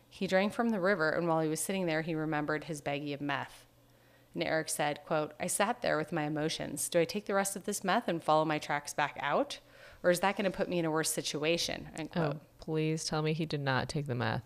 He 0.09 0.27
drank 0.27 0.53
from 0.53 0.69
the 0.69 0.79
river, 0.79 1.09
and 1.09 1.27
while 1.27 1.39
he 1.39 1.49
was 1.49 1.59
sitting 1.59 1.87
there, 1.87 2.03
he 2.03 2.13
remembered 2.13 2.65
his 2.65 2.81
baggie 2.81 3.15
of 3.15 3.21
meth. 3.21 3.65
And 4.35 4.43
Eric 4.43 4.69
said, 4.69 4.99
quote, 5.05 5.33
I 5.39 5.47
sat 5.47 5.81
there 5.81 5.97
with 5.97 6.11
my 6.11 6.23
emotions. 6.23 6.87
Do 6.87 6.99
I 6.99 7.05
take 7.05 7.25
the 7.25 7.33
rest 7.33 7.55
of 7.55 7.63
this 7.63 7.83
meth 7.83 8.07
and 8.07 8.23
follow 8.23 8.45
my 8.45 8.59
tracks 8.59 8.93
back 8.93 9.17
out? 9.19 9.59
Or 10.03 10.11
is 10.11 10.19
that 10.19 10.37
going 10.37 10.45
to 10.45 10.55
put 10.55 10.69
me 10.69 10.77
in 10.77 10.85
a 10.85 10.91
worse 10.91 11.11
situation? 11.11 11.89
Oh, 12.15 12.39
please 12.59 13.05
tell 13.05 13.23
me 13.23 13.33
he 13.33 13.47
did 13.47 13.61
not 13.61 13.89
take 13.89 14.05
the 14.05 14.13
meth. 14.15 14.43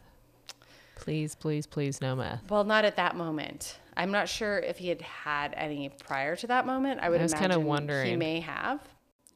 Please, 0.97 1.35
please, 1.35 1.67
please, 1.67 2.01
no 2.01 2.15
meth. 2.15 2.49
Well, 2.49 2.63
not 2.63 2.83
at 2.83 2.95
that 2.95 3.15
moment. 3.15 3.77
I'm 3.95 4.11
not 4.11 4.27
sure 4.27 4.59
if 4.59 4.77
he 4.77 4.89
had 4.89 5.01
had 5.01 5.53
any 5.55 5.89
prior 5.89 6.35
to 6.35 6.47
that 6.47 6.65
moment. 6.65 6.99
I 7.01 7.09
would 7.09 7.19
I 7.21 7.23
was 7.23 7.33
imagine 7.33 8.05
he 8.05 8.15
may 8.15 8.39
have. 8.41 8.81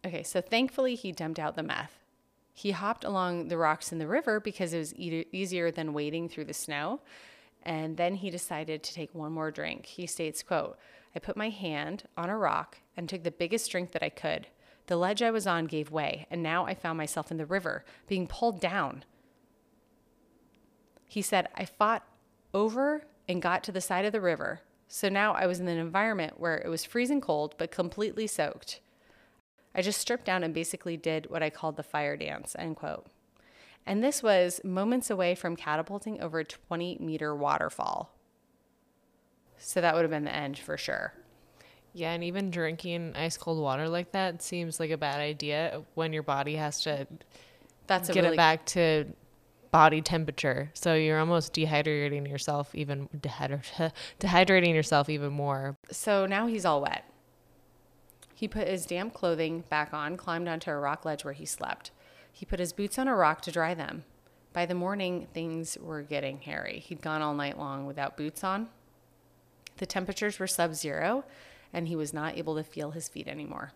Okay, 0.05 0.23
so 0.23 0.41
thankfully 0.41 0.95
he 0.95 1.11
dumped 1.11 1.39
out 1.39 1.55
the 1.55 1.63
meth. 1.63 1.99
He 2.53 2.71
hopped 2.71 3.03
along 3.03 3.47
the 3.47 3.57
rocks 3.57 3.91
in 3.91 3.99
the 3.99 4.07
river 4.07 4.39
because 4.39 4.73
it 4.73 4.79
was 4.79 4.93
e- 4.95 5.25
easier 5.31 5.71
than 5.71 5.93
wading 5.93 6.29
through 6.29 6.45
the 6.45 6.53
snow. 6.53 6.99
And 7.63 7.95
then 7.95 8.15
he 8.15 8.29
decided 8.29 8.81
to 8.83 8.93
take 8.93 9.13
one 9.13 9.31
more 9.31 9.51
drink. 9.51 9.85
He 9.85 10.07
states, 10.07 10.41
quote, 10.43 10.77
I 11.15 11.19
put 11.19 11.37
my 11.37 11.49
hand 11.49 12.03
on 12.17 12.29
a 12.29 12.37
rock 12.37 12.79
and 12.97 13.07
took 13.07 13.23
the 13.23 13.31
biggest 13.31 13.69
drink 13.69 13.91
that 13.91 14.03
I 14.03 14.09
could. 14.09 14.47
The 14.87 14.97
ledge 14.97 15.21
I 15.21 15.31
was 15.31 15.45
on 15.45 15.67
gave 15.67 15.91
way, 15.91 16.25
and 16.31 16.41
now 16.41 16.65
I 16.65 16.73
found 16.73 16.97
myself 16.97 17.31
in 17.31 17.37
the 17.37 17.45
river, 17.45 17.85
being 18.07 18.27
pulled 18.27 18.59
down. 18.59 19.05
He 21.11 21.21
said, 21.21 21.49
I 21.55 21.65
fought 21.65 22.07
over 22.53 23.03
and 23.27 23.41
got 23.41 23.65
to 23.65 23.73
the 23.73 23.81
side 23.81 24.05
of 24.05 24.13
the 24.13 24.21
river. 24.21 24.61
So 24.87 25.09
now 25.09 25.33
I 25.33 25.45
was 25.45 25.59
in 25.59 25.67
an 25.67 25.77
environment 25.77 26.39
where 26.39 26.57
it 26.57 26.69
was 26.69 26.85
freezing 26.85 27.19
cold, 27.19 27.53
but 27.57 27.69
completely 27.69 28.27
soaked. 28.27 28.79
I 29.75 29.81
just 29.81 29.99
stripped 29.99 30.23
down 30.23 30.41
and 30.41 30.53
basically 30.53 30.95
did 30.95 31.29
what 31.29 31.43
I 31.43 31.49
called 31.49 31.75
the 31.75 31.83
fire 31.83 32.15
dance, 32.15 32.55
end 32.57 32.77
quote. 32.77 33.07
And 33.85 34.01
this 34.01 34.23
was 34.23 34.61
moments 34.63 35.09
away 35.09 35.35
from 35.35 35.57
catapulting 35.57 36.21
over 36.21 36.39
a 36.39 36.45
20 36.45 36.99
meter 37.01 37.35
waterfall. 37.35 38.15
So 39.57 39.81
that 39.81 39.93
would 39.93 40.03
have 40.03 40.11
been 40.11 40.23
the 40.23 40.33
end 40.33 40.57
for 40.57 40.77
sure. 40.77 41.13
Yeah, 41.93 42.13
and 42.13 42.23
even 42.23 42.51
drinking 42.51 43.17
ice 43.17 43.35
cold 43.35 43.61
water 43.61 43.89
like 43.89 44.13
that 44.13 44.41
seems 44.41 44.79
like 44.79 44.91
a 44.91 44.97
bad 44.97 45.19
idea 45.19 45.81
when 45.95 46.13
your 46.13 46.23
body 46.23 46.55
has 46.55 46.79
to 46.83 47.05
That's 47.87 48.07
get 48.07 48.23
really 48.23 48.35
it 48.35 48.37
back 48.37 48.65
to 48.67 49.07
body 49.71 50.01
temperature. 50.01 50.69
So 50.73 50.93
you're 50.93 51.19
almost 51.19 51.53
dehydrating 51.53 52.29
yourself 52.29 52.75
even 52.75 53.07
dehydra- 53.17 53.91
dehydrating 54.19 54.73
yourself 54.73 55.09
even 55.09 55.33
more. 55.33 55.77
So 55.91 56.25
now 56.25 56.47
he's 56.47 56.65
all 56.65 56.81
wet. 56.81 57.05
He 58.35 58.47
put 58.47 58.67
his 58.67 58.85
damp 58.85 59.13
clothing 59.13 59.63
back 59.69 59.93
on, 59.93 60.17
climbed 60.17 60.47
onto 60.47 60.71
a 60.71 60.75
rock 60.77 61.05
ledge 61.05 61.23
where 61.23 61.33
he 61.33 61.45
slept. 61.45 61.91
He 62.31 62.45
put 62.45 62.59
his 62.59 62.73
boots 62.73 62.97
on 62.97 63.07
a 63.07 63.15
rock 63.15 63.41
to 63.41 63.51
dry 63.51 63.73
them. 63.73 64.03
By 64.53 64.65
the 64.65 64.75
morning, 64.75 65.27
things 65.33 65.77
were 65.79 66.01
getting 66.01 66.39
hairy. 66.39 66.79
He'd 66.79 67.01
gone 67.01 67.21
all 67.21 67.33
night 67.33 67.57
long 67.57 67.85
without 67.85 68.17
boots 68.17 68.43
on. 68.43 68.69
The 69.77 69.85
temperatures 69.85 70.39
were 70.39 70.47
sub 70.47 70.73
zero, 70.75 71.23
and 71.71 71.87
he 71.87 71.95
was 71.95 72.13
not 72.13 72.37
able 72.37 72.55
to 72.55 72.63
feel 72.63 72.91
his 72.91 73.07
feet 73.07 73.27
anymore. 73.27 73.71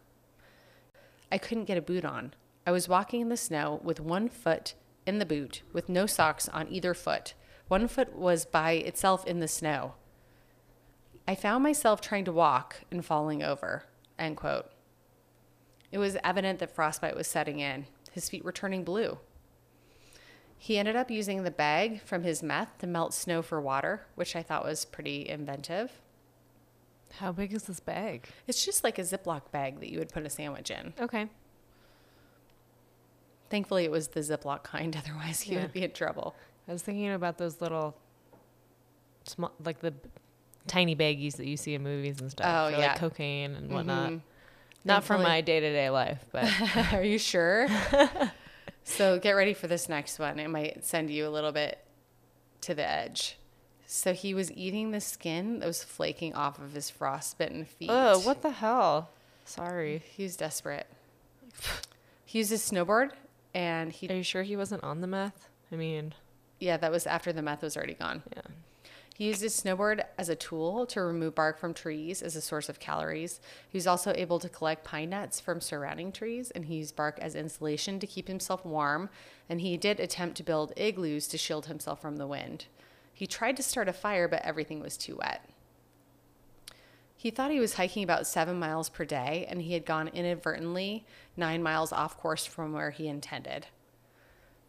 I 1.31 1.37
couldn't 1.37 1.65
get 1.65 1.77
a 1.77 1.81
boot 1.81 2.03
on. 2.03 2.33
I 2.67 2.71
was 2.71 2.89
walking 2.89 3.21
in 3.21 3.29
the 3.29 3.37
snow 3.37 3.79
with 3.83 3.99
one 3.99 4.27
foot 4.27 4.73
in 5.05 5.19
the 5.19 5.25
boot, 5.25 5.61
with 5.73 5.89
no 5.89 6.05
socks 6.05 6.49
on 6.49 6.67
either 6.69 6.93
foot. 6.93 7.33
One 7.67 7.87
foot 7.87 8.15
was 8.15 8.45
by 8.45 8.73
itself 8.73 9.25
in 9.25 9.39
the 9.39 9.47
snow. 9.47 9.93
I 11.27 11.35
found 11.35 11.63
myself 11.63 12.01
trying 12.01 12.25
to 12.25 12.31
walk 12.31 12.83
and 12.91 13.03
falling 13.03 13.41
over. 13.41 13.83
End 14.19 14.37
quote. 14.37 14.69
It 15.91 15.97
was 15.97 16.17
evident 16.23 16.59
that 16.59 16.75
frostbite 16.75 17.15
was 17.15 17.27
setting 17.27 17.59
in. 17.59 17.85
His 18.11 18.29
feet 18.29 18.43
were 18.43 18.51
turning 18.51 18.83
blue. 18.83 19.17
He 20.57 20.77
ended 20.77 20.95
up 20.95 21.11
using 21.11 21.43
the 21.43 21.51
bag 21.51 22.01
from 22.01 22.23
his 22.23 22.41
meth 22.41 22.77
to 22.79 22.87
melt 22.87 23.13
snow 23.13 23.41
for 23.41 23.59
water, 23.59 24.05
which 24.15 24.35
I 24.35 24.43
thought 24.43 24.63
was 24.63 24.85
pretty 24.85 25.27
inventive. 25.27 26.01
How 27.19 27.31
big 27.31 27.53
is 27.53 27.63
this 27.63 27.79
bag? 27.79 28.27
It's 28.47 28.65
just 28.65 28.83
like 28.83 28.99
a 28.99 29.03
Ziploc 29.03 29.51
bag 29.51 29.79
that 29.79 29.89
you 29.89 29.99
would 29.99 30.09
put 30.09 30.25
a 30.25 30.29
sandwich 30.29 30.71
in. 30.71 30.93
Okay. 30.99 31.27
Thankfully, 33.49 33.85
it 33.85 33.91
was 33.91 34.09
the 34.09 34.19
Ziploc 34.21 34.63
kind, 34.63 34.95
otherwise, 35.05 35.41
he 35.41 35.53
Yeah. 35.55 35.61
would 35.63 35.73
be 35.73 35.83
in 35.83 35.91
trouble. 35.91 36.35
I 36.67 36.73
was 36.73 36.81
thinking 36.81 37.11
about 37.11 37.37
those 37.37 37.61
little 37.61 37.95
small 39.23 39.51
like 39.63 39.79
the 39.79 39.93
tiny 40.67 40.95
baggies 40.95 41.37
that 41.37 41.45
you 41.45 41.57
see 41.57 41.75
in 41.75 41.83
movies 41.83 42.19
and 42.21 42.31
stuff. 42.31 42.47
Oh, 42.47 42.73
for, 42.73 42.79
yeah. 42.81 42.87
like 42.89 42.97
cocaine 42.99 43.53
and 43.55 43.71
whatnot. 43.71 44.11
Mhm. 44.11 44.21
Not 44.83 45.03
for 45.03 45.17
my 45.17 45.41
day 45.41 45.59
to 45.59 45.71
day 45.71 45.89
life, 45.89 46.23
but 46.31 46.45
Are 46.93 47.03
you 47.03 47.17
sure? 47.17 47.67
so 48.83 49.19
get 49.19 49.31
ready 49.31 49.53
for 49.53 49.67
this 49.67 49.89
next 49.89 50.19
one. 50.19 50.37
It 50.39 50.47
might 50.49 50.83
send 50.85 51.09
you 51.09 51.27
a 51.27 51.29
little 51.29 51.51
bit 51.51 51.79
to 52.61 52.73
the 52.75 52.87
edge. 52.87 53.37
So 53.87 54.13
he 54.13 54.33
was 54.33 54.51
eating 54.51 54.91
the 54.91 55.01
skin 55.01 55.59
that 55.59 55.67
was 55.67 55.83
flaking 55.83 56.33
off 56.33 56.57
of 56.59 56.73
his 56.73 56.89
frostbitten 56.89 57.65
feet. 57.65 57.89
oh, 57.91 58.19
what 58.19 58.41
the 58.41 58.49
hell? 58.51 59.09
Sorry. 59.45 60.03
He 60.15 60.23
was 60.23 60.35
desperate. 60.35 60.87
He 62.25 62.39
used 62.39 62.49
his 62.49 62.67
snowboard 62.67 63.11
and 63.55 63.91
he, 63.91 64.07
Are 64.09 64.15
you 64.15 64.23
sure 64.23 64.43
he 64.43 64.57
wasn't 64.57 64.83
on 64.83 65.01
the 65.01 65.07
meth? 65.07 65.47
I 65.71 65.77
mean, 65.77 66.13
yeah, 66.59 66.77
that 66.77 66.91
was 66.91 67.07
after 67.07 67.33
the 67.33 67.41
meth 67.41 67.63
was 67.63 67.75
already 67.75 67.95
gone. 67.95 68.21
yeah. 68.35 68.41
He 69.15 69.27
used 69.27 69.41
his 69.41 69.59
snowboard 69.59 70.03
as 70.17 70.27
a 70.27 70.35
tool 70.35 70.85
to 70.87 71.01
remove 71.01 71.35
bark 71.35 71.57
from 71.57 71.73
trees 71.73 72.21
as 72.21 72.35
a 72.35 72.41
source 72.41 72.67
of 72.67 72.81
calories. 72.81 73.39
He 73.69 73.77
was 73.77 73.87
also 73.87 74.11
able 74.13 74.39
to 74.39 74.49
collect 74.49 74.83
pine 74.83 75.11
nuts 75.11 75.39
from 75.39 75.61
surrounding 75.61 76.11
trees, 76.11 76.51
and 76.51 76.65
he 76.65 76.75
used 76.75 76.97
bark 76.97 77.17
as 77.21 77.33
insulation 77.33 77.97
to 78.01 78.07
keep 78.07 78.27
himself 78.27 78.65
warm. 78.65 79.09
And 79.47 79.61
he 79.61 79.77
did 79.77 80.01
attempt 80.01 80.35
to 80.37 80.43
build 80.43 80.73
igloos 80.75 81.27
to 81.29 81.37
shield 81.37 81.67
himself 81.67 82.01
from 82.01 82.17
the 82.17 82.27
wind. 82.27 82.65
He 83.13 83.25
tried 83.25 83.55
to 83.55 83.63
start 83.63 83.87
a 83.87 83.93
fire, 83.93 84.27
but 84.27 84.41
everything 84.43 84.81
was 84.81 84.97
too 84.97 85.15
wet. 85.15 85.49
He 87.25 87.31
thought 87.31 87.49
he 87.49 87.59
was 87.59 87.73
hiking 87.73 88.03
about 88.03 88.27
seven 88.27 88.59
miles 88.59 88.87
per 88.87 89.03
day, 89.03 89.47
and 89.49 89.59
he 89.59 89.73
had 89.73 89.83
gone 89.83 90.09
inadvertently 90.09 91.07
nine 91.35 91.63
miles 91.63 91.91
off 91.91 92.17
course 92.17 92.45
from 92.45 92.71
where 92.71 92.91
he 92.91 93.07
intended. 93.07 93.65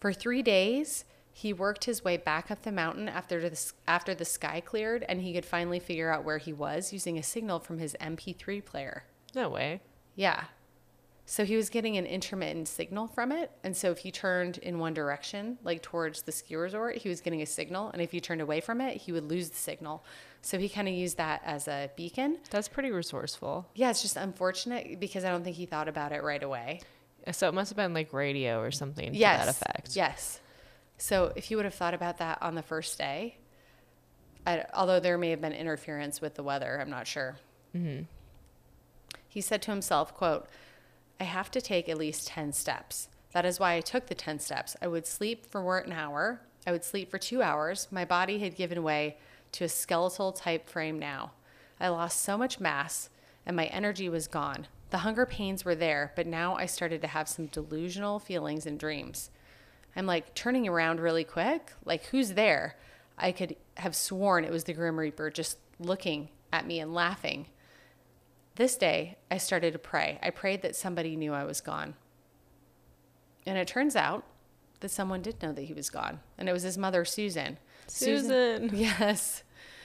For 0.01 0.11
three 0.11 0.41
days, 0.41 1.05
he 1.31 1.53
worked 1.53 1.85
his 1.85 2.03
way 2.03 2.17
back 2.17 2.51
up 2.51 2.63
the 2.63 2.73
mountain 2.73 3.11
after 3.11 3.47
the, 3.47 3.73
after 3.87 4.15
the 4.15 4.25
sky 4.25 4.63
cleared, 4.63 5.05
and 5.07 5.21
he 5.21 5.35
could 5.35 5.45
finally 5.45 5.79
figure 5.79 6.11
out 6.11 6.25
where 6.25 6.39
he 6.39 6.55
was 6.55 6.95
using 6.95 7.19
a 7.19 7.23
signal 7.23 7.61
from 7.61 7.79
his 7.79 7.95
MP3 8.01 8.65
player. 8.65 9.05
No 9.35 9.51
way. 9.51 9.83
Yeah. 10.15 10.45
So 11.29 11.45
he 11.45 11.57
was 11.57 11.69
getting 11.71 11.97
an 11.97 12.07
intermittent 12.07 12.69
signal 12.69 13.09
from 13.09 13.33
it. 13.33 13.51
And 13.65 13.77
so 13.77 13.91
if 13.91 13.99
he 13.99 14.13
turned 14.13 14.59
in 14.59 14.79
one 14.79 14.95
direction, 14.95 15.59
like 15.65 15.83
towards 15.83 16.23
the 16.23 16.31
ski 16.31 16.55
resort, 16.55 16.99
he 16.99 17.09
was 17.09 17.21
getting 17.21 17.43
a 17.43 17.47
signal. 17.47 17.91
And 17.91 18.01
if 18.01 18.13
he 18.13 18.21
turned 18.21 18.41
away 18.41 18.61
from 18.61 18.81
it, 18.81 18.97
he 18.97 19.11
would 19.11 19.25
lose 19.25 19.51
the 19.51 19.57
signal. 19.57 20.05
So 20.43 20.57
he 20.57 20.69
kind 20.69 20.87
of 20.87 20.95
used 20.95 21.17
that 21.17 21.43
as 21.45 21.67
a 21.67 21.91
beacon. 21.97 22.39
That's 22.51 22.69
pretty 22.69 22.93
resourceful. 22.93 23.67
Yeah, 23.75 23.91
it's 23.91 24.03
just 24.03 24.17
unfortunate 24.17 25.01
because 25.01 25.25
I 25.25 25.31
don't 25.31 25.43
think 25.43 25.57
he 25.57 25.67
thought 25.67 25.89
about 25.89 26.13
it 26.13 26.23
right 26.23 26.43
away. 26.43 26.83
So 27.33 27.49
it 27.49 27.55
must 27.55 27.71
have 27.71 27.77
been 27.77 27.93
like 27.93 28.13
radio 28.13 28.61
or 28.61 28.71
something 28.71 29.13
yes. 29.13 29.41
to 29.41 29.47
that 29.47 29.51
effect. 29.51 29.97
Yes. 29.97 30.41
So 30.97 31.33
if 31.35 31.51
you 31.51 31.57
would 31.57 31.65
have 31.67 31.75
thought 31.75 31.93
about 31.93 32.19
that 32.19 32.41
on 32.41 32.55
the 32.55 32.63
first 32.63 32.99
day, 32.99 33.37
I, 34.47 34.65
although 34.73 35.01
there 35.01 35.19
may 35.19 35.31
have 35.31 35.41
been 35.41 35.53
interference 35.53 36.21
with 36.21 36.37
the 36.37 36.45
weather, 36.45 36.79
I'm 36.81 36.89
not 36.89 37.09
sure. 37.09 37.37
Mm-hmm. 37.75 38.05
He 39.29 39.41
said 39.41 39.61
to 39.63 39.73
himself, 39.73 40.15
quote, 40.15 40.47
I 41.21 41.25
have 41.25 41.51
to 41.53 41.61
take 41.61 41.89
at 41.89 41.99
least 41.99 42.29
10 42.29 42.53
steps. 42.53 43.09
That 43.33 43.45
is 43.45 43.61
why 43.61 43.75
I 43.75 43.81
took 43.81 44.07
the 44.07 44.15
10 44.15 44.39
steps. 44.39 44.77
I 44.81 44.89
would 44.89 45.07
sleep 45.07 45.47
for 45.47 45.79
an 45.79 45.93
hour. 45.93 46.41
I 46.67 46.73
would 46.73 46.85
sleep 46.85 47.11
for 47.11 47.19
two 47.19 47.43
hours. 47.43 47.89
My 47.91 48.05
body 48.05 48.39
had 48.39 48.57
given 48.57 48.83
way 48.83 49.17
to 49.53 49.65
a 49.65 49.69
skeletal 49.69 50.33
type 50.33 50.69
frame 50.69 50.99
now. 50.99 51.33
I 51.81 51.89
lost 51.89 52.23
so 52.23 52.37
much 52.37 52.61
mass 52.61 53.11
and 53.45 53.57
my 53.57 53.67
energy 53.67 54.09
was 54.09 54.27
gone. 54.27 54.67
The 54.91 54.99
hunger 54.99 55.27
pains 55.27 55.65
were 55.65 55.75
there, 55.75 56.13
but 56.17 56.27
now 56.27 56.57
I 56.57 56.67
started 56.67 57.01
to 57.03 57.09
have 57.09 57.29
some 57.29 57.47
delusional 57.47 58.19
feelings 58.19 58.67
and 58.67 58.79
dreams. 58.79 59.31
I'm 59.95 60.07
like 60.07 60.35
turning 60.35 60.69
around 60.69 61.01
really 61.01 61.25
quick. 61.25 61.73
Like, 61.85 62.07
who's 62.07 62.35
there? 62.35 62.77
I 63.19 63.33
could 63.33 63.57
have 63.77 63.97
sworn 63.97 64.45
it 64.45 64.53
was 64.53 64.65
the 64.65 64.75
Grim 64.75 64.99
Reaper 64.99 65.31
just 65.31 65.59
looking 65.79 66.29
at 66.53 66.67
me 66.67 66.81
and 66.81 66.95
laughing. 66.95 67.47
This 68.57 68.77
day, 68.77 69.19
I 69.31 69.37
started 69.37 69.75
to 69.75 69.79
pray. 69.79 70.19
I 70.23 70.31
prayed 70.31 70.63
that 70.63 70.75
somebody 70.75 71.15
knew 71.15 71.35
I 71.35 71.45
was 71.45 71.61
gone. 71.61 71.95
And 73.47 73.59
it 73.59 73.69
turns 73.69 73.95
out 73.95 74.25
that 74.81 74.91
someone 74.91 75.21
did 75.21 75.43
know 75.43 75.53
that 75.53 75.63
he 75.63 75.75
was 75.75 75.91
gone, 75.91 76.21
and 76.39 76.49
it 76.49 76.53
was 76.53 76.63
his 76.63 76.79
mother, 76.79 77.05
Susan. 77.05 77.59
Susan. 77.87 78.71
Yes. 78.75 79.43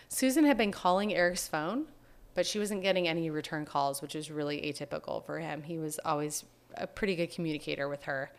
Susan 0.07 0.45
had 0.45 0.57
been 0.57 0.71
calling 0.71 1.13
Eric's 1.13 1.49
phone, 1.49 1.85
but 2.33 2.45
she 2.45 2.59
wasn't 2.59 2.81
getting 2.81 3.09
any 3.09 3.29
return 3.29 3.65
calls, 3.65 4.01
which 4.01 4.15
was 4.15 4.31
really 4.31 4.61
atypical 4.61 5.25
for 5.25 5.39
him. 5.39 5.63
He 5.63 5.77
was 5.77 5.99
always 6.05 6.45
a 6.75 6.87
pretty 6.87 7.15
good 7.17 7.31
communicator 7.31 7.89
with 7.89 8.03
her. 8.03 8.31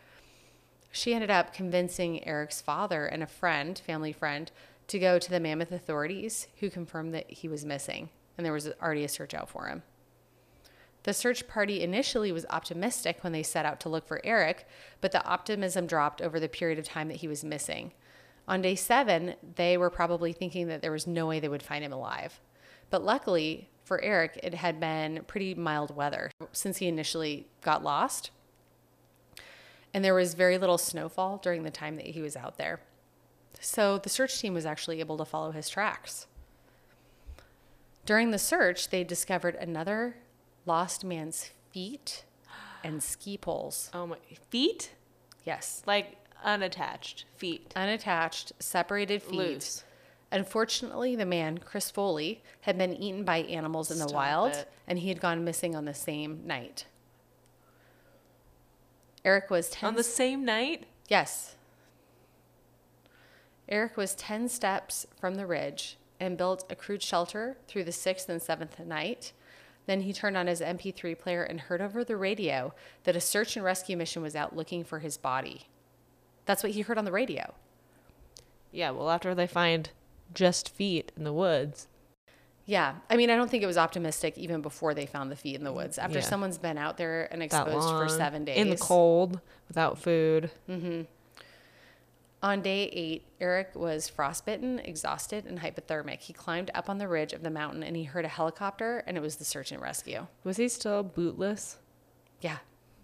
She 0.93 1.13
ended 1.13 1.31
up 1.31 1.53
convincing 1.53 2.27
Eric's 2.27 2.63
father 2.63 3.05
and 3.05 3.23
a 3.23 3.27
friend, 3.27 3.79
family 3.79 4.13
friend, 4.13 4.51
to 4.89 4.99
go 4.99 5.19
to 5.19 5.31
the 5.31 5.41
Mammoth 5.41 5.73
authorities, 5.73 6.49
who 6.61 6.71
confirmed 6.71 7.13
that 7.13 7.31
he 7.31 7.49
was 7.49 7.67
missing, 7.67 8.09
and 8.39 8.47
there 8.47 8.53
was 8.53 8.71
already 8.83 9.05
a 9.05 9.09
search 9.09 9.35
out 9.35 9.51
for 9.51 9.67
him. 9.67 9.83
The 11.05 11.13
search 11.13 11.49
party 11.49 11.83
initially 11.83 12.31
was 12.31 12.47
optimistic 12.51 13.23
when 13.23 13.33
they 13.33 13.43
set 13.43 13.67
out 13.67 13.81
to 13.81 13.89
look 13.89 14.07
for 14.07 14.21
Eric, 14.25 14.67
but 15.01 15.13
the 15.13 15.25
optimism 15.25 15.87
dropped 15.87 16.23
over 16.23 16.39
the 16.39 16.49
period 16.49 16.79
of 16.79 16.85
time 16.85 17.09
that 17.09 17.19
he 17.19 17.29
was 17.29 17.43
missing. 17.43 17.93
On 18.47 18.63
day 18.63 18.75
seven, 18.75 19.35
they 19.57 19.77
were 19.77 19.91
probably 19.91 20.33
thinking 20.33 20.69
that 20.69 20.83
there 20.83 20.93
was 20.93 21.07
no 21.07 21.27
way 21.27 21.41
they 21.41 21.49
would 21.49 21.63
find 21.63 21.85
him 21.85 21.93
alive. 21.93 22.41
But 22.91 23.05
luckily 23.05 23.69
for 23.85 24.01
Eric, 24.03 24.39
it 24.43 24.55
had 24.55 24.79
been 24.79 25.25
pretty 25.27 25.55
mild 25.55 25.95
weather 25.95 26.31
since 26.53 26.79
he 26.79 26.87
initially 26.87 27.47
got 27.61 27.83
lost. 27.83 28.31
And 29.95 30.05
there 30.05 30.15
was 30.15 30.35
very 30.35 30.59
little 30.59 30.79
snowfall 30.79 31.39
during 31.39 31.65
the 31.65 31.71
time 31.71 31.97
that 31.97 32.07
he 32.07 32.23
was 32.23 32.37
out 32.37 32.59
there. 32.59 32.81
So 33.61 33.99
the 33.99 34.09
search 34.09 34.41
team 34.41 34.55
was 34.55 34.67
actually 34.67 35.01
able 35.01 35.19
to 35.19 35.25
follow 35.25 35.51
his 35.51 35.69
tracks. 35.69 36.27
During 38.05 38.31
the 38.31 38.39
search, 38.39 38.89
they 38.89 39.05
discovered 39.05 39.55
another 39.57 40.17
lost 40.67 41.05
man's 41.05 41.51
feet 41.71 42.25
and 42.85 43.03
ski 43.03 43.37
poles. 43.39 43.91
Oh 43.95 44.07
my 44.07 44.17
feet? 44.51 44.93
Yes. 45.45 45.83
Like 45.87 46.17
unattached 46.45 47.25
feet. 47.37 47.73
Unattached, 47.77 48.53
separated 48.59 49.23
feet. 49.23 49.37
Loose. 49.39 49.85
Unfortunately, 50.31 51.15
the 51.15 51.27
man, 51.27 51.59
Chris 51.59 51.91
Foley, 51.91 52.43
had 52.63 52.79
been 52.79 52.95
eaten 52.95 53.23
by 53.23 53.39
animals 53.39 53.91
in 53.91 53.99
the 53.99 54.05
Stop 54.09 54.15
wild 54.15 54.53
it. 54.53 54.71
and 54.87 54.99
he 54.99 55.09
had 55.09 55.21
gone 55.21 55.45
missing 55.45 55.77
on 55.77 55.85
the 55.85 55.93
same 55.95 56.41
night. 56.47 56.87
Eric 59.25 59.51
was 59.51 59.69
10 59.71 59.89
On 59.89 59.95
the 59.95 60.03
same 60.03 60.45
night? 60.45 60.85
Yes. 61.09 61.55
Eric 63.69 63.97
was 63.97 64.15
10 64.15 64.49
steps 64.49 65.07
from 65.21 65.37
the 65.37 65.47
ridge 65.47 65.97
and 66.19 66.37
built 66.39 66.65
a 66.71 66.75
crude 66.77 67.03
shelter 67.03 67.57
through 67.69 67.85
the 67.85 67.93
sixth 67.93 68.29
and 68.29 68.41
seventh 68.43 68.79
night. 68.81 69.33
Then 69.87 70.03
he 70.03 70.13
turned 70.13 70.37
on 70.37 70.47
his 70.47 70.61
MP3 70.61 71.19
player 71.19 71.43
and 71.43 71.61
heard 71.61 71.81
over 71.81 72.05
the 72.05 72.17
radio 72.17 72.73
that 73.05 73.17
a 73.17 73.21
search 73.21 73.57
and 73.57 73.65
rescue 73.65 73.97
mission 73.97 74.23
was 74.23 74.37
out 74.37 74.55
looking 74.55 74.85
for 74.85 75.01
his 75.01 75.17
body. 75.17 75.69
That's 76.45 76.63
what 76.63 76.73
he 76.73 76.83
heard 76.83 76.99
on 76.99 77.05
the 77.05 77.13
radio. 77.13 77.55
Yeah, 78.71 78.91
well 78.91 79.11
after 79.11 79.35
they 79.35 79.47
find 79.47 79.91
just 80.35 80.69
feet 80.69 81.13
in 81.17 81.25
the 81.25 81.33
woods. 81.33 81.89
Yeah. 82.65 82.95
I 83.11 83.17
mean, 83.17 83.29
I 83.29 83.37
don't 83.37 83.51
think 83.51 83.63
it 83.65 83.67
was 83.67 83.77
optimistic 83.77 84.39
even 84.39 84.63
before 84.63 84.95
they 84.95 85.05
found 85.05 85.31
the 85.31 85.37
feet 85.37 85.57
in 85.57 85.65
the 85.65 85.73
woods. 85.73 85.99
After 85.99 86.19
Yeah. 86.19 86.25
someone's 86.25 86.59
been 86.59 86.79
out 86.79 86.97
there 86.97 87.29
and 87.33 87.43
exposed 87.43 87.89
for 87.89 88.09
seven 88.09 88.45
days. 88.45 88.57
In 88.57 88.71
the 88.71 88.77
cold, 88.77 89.41
without 89.69 89.99
food. 89.99 90.51
Mm-hmm. 90.69 91.03
On 92.43 92.61
day 92.61 92.87
eight, 92.93 93.25
Eric 93.41 93.71
was 93.77 94.09
frostbitten, 94.09 94.81
exhausted, 94.81 95.45
and 95.47 95.61
hypothermic. 95.61 96.21
He 96.21 96.33
climbed 96.33 96.73
up 96.75 96.91
on 96.91 96.99
the 96.99 97.07
ridge 97.07 97.33
of 97.33 97.45
the 97.45 97.51
mountain 97.51 97.85
and 97.85 97.95
he 97.95 98.03
heard 98.03 98.25
a 98.25 98.29
helicopter, 98.29 99.05
and 99.07 99.17
it 99.17 99.21
was 99.21 99.37
the 99.37 99.45
search 99.45 99.71
and 99.71 99.81
rescue. 99.81 100.27
Was 100.43 100.57
he 100.57 100.69
still 100.69 101.05
bootless? 101.05 101.79
Yeah. 102.41 102.59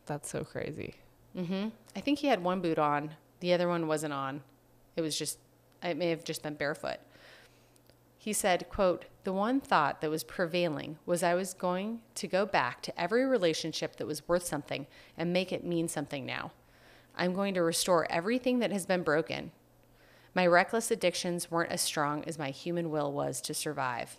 That's 0.06 0.28
so 0.28 0.42
crazy. 0.42 0.94
Mm-hmm. 1.36 1.68
I 1.94 2.00
think 2.00 2.18
he 2.18 2.26
had 2.26 2.42
one 2.42 2.60
boot 2.60 2.78
on, 2.78 3.10
the 3.40 3.52
other 3.52 3.68
one 3.68 3.86
wasn't 3.86 4.12
on. 4.12 4.42
It 4.96 5.02
was 5.02 5.16
just, 5.16 5.38
it 5.82 5.96
may 5.96 6.10
have 6.10 6.24
just 6.24 6.42
been 6.42 6.54
barefoot. 6.54 6.98
He 8.16 8.32
said, 8.32 8.68
quote, 8.68 9.04
the 9.22 9.32
one 9.32 9.60
thought 9.60 10.00
that 10.00 10.10
was 10.10 10.24
prevailing 10.24 10.98
was 11.06 11.22
I 11.22 11.34
was 11.34 11.54
going 11.54 12.00
to 12.16 12.26
go 12.26 12.44
back 12.44 12.82
to 12.82 13.00
every 13.00 13.24
relationship 13.24 13.96
that 13.96 14.06
was 14.06 14.26
worth 14.26 14.44
something 14.44 14.86
and 15.16 15.32
make 15.32 15.52
it 15.52 15.64
mean 15.64 15.86
something 15.86 16.26
now. 16.26 16.50
I'm 17.18 17.34
going 17.34 17.54
to 17.54 17.62
restore 17.62 18.10
everything 18.10 18.60
that 18.60 18.70
has 18.70 18.86
been 18.86 19.02
broken. 19.02 19.50
My 20.34 20.46
reckless 20.46 20.90
addictions 20.90 21.50
weren't 21.50 21.72
as 21.72 21.80
strong 21.80 22.24
as 22.24 22.38
my 22.38 22.50
human 22.50 22.90
will 22.90 23.12
was 23.12 23.40
to 23.42 23.54
survive. 23.54 24.18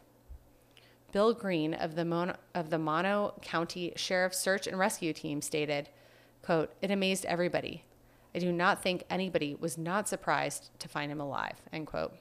Bill 1.11 1.33
Green 1.33 1.73
of 1.73 1.95
the, 1.95 2.05
Mon- 2.05 2.35
of 2.53 2.69
the 2.69 2.77
Mono 2.77 3.33
County 3.41 3.93
Sheriff's 3.95 4.37
Search 4.37 4.67
and 4.67 4.77
Rescue 4.77 5.13
Team 5.13 5.41
stated, 5.41 5.89
quote, 6.43 6.73
It 6.81 6.91
amazed 6.91 7.25
everybody. 7.25 7.85
I 8.35 8.39
do 8.39 8.51
not 8.51 8.83
think 8.83 9.05
anybody 9.09 9.55
was 9.59 9.77
not 9.77 10.07
surprised 10.07 10.69
to 10.79 10.87
find 10.87 11.11
him 11.11 11.21
alive, 11.21 11.55
end 11.73 11.87
quote. 11.87 12.15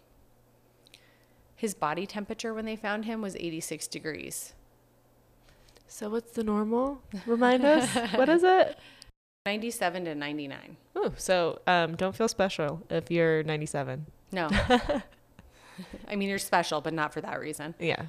His 1.54 1.74
body 1.74 2.06
temperature 2.06 2.54
when 2.54 2.64
they 2.64 2.76
found 2.76 3.04
him 3.04 3.20
was 3.20 3.34
86 3.36 3.88
degrees. 3.88 4.54
So 5.88 6.08
what's 6.08 6.32
the 6.32 6.44
normal? 6.44 7.02
Remind 7.26 7.64
us. 7.64 7.92
what 8.14 8.28
is 8.28 8.44
it? 8.44 8.78
97 9.48 10.04
to 10.04 10.14
99. 10.14 10.76
Ooh, 10.98 11.14
so 11.16 11.58
um, 11.66 11.96
don't 11.96 12.14
feel 12.14 12.28
special 12.28 12.82
if 12.90 13.10
you're 13.10 13.42
97. 13.44 14.04
No. 14.30 14.50
I 16.06 16.16
mean, 16.16 16.28
you're 16.28 16.38
special, 16.38 16.82
but 16.82 16.92
not 16.92 17.14
for 17.14 17.22
that 17.22 17.40
reason. 17.40 17.74
Yeah. 17.78 18.02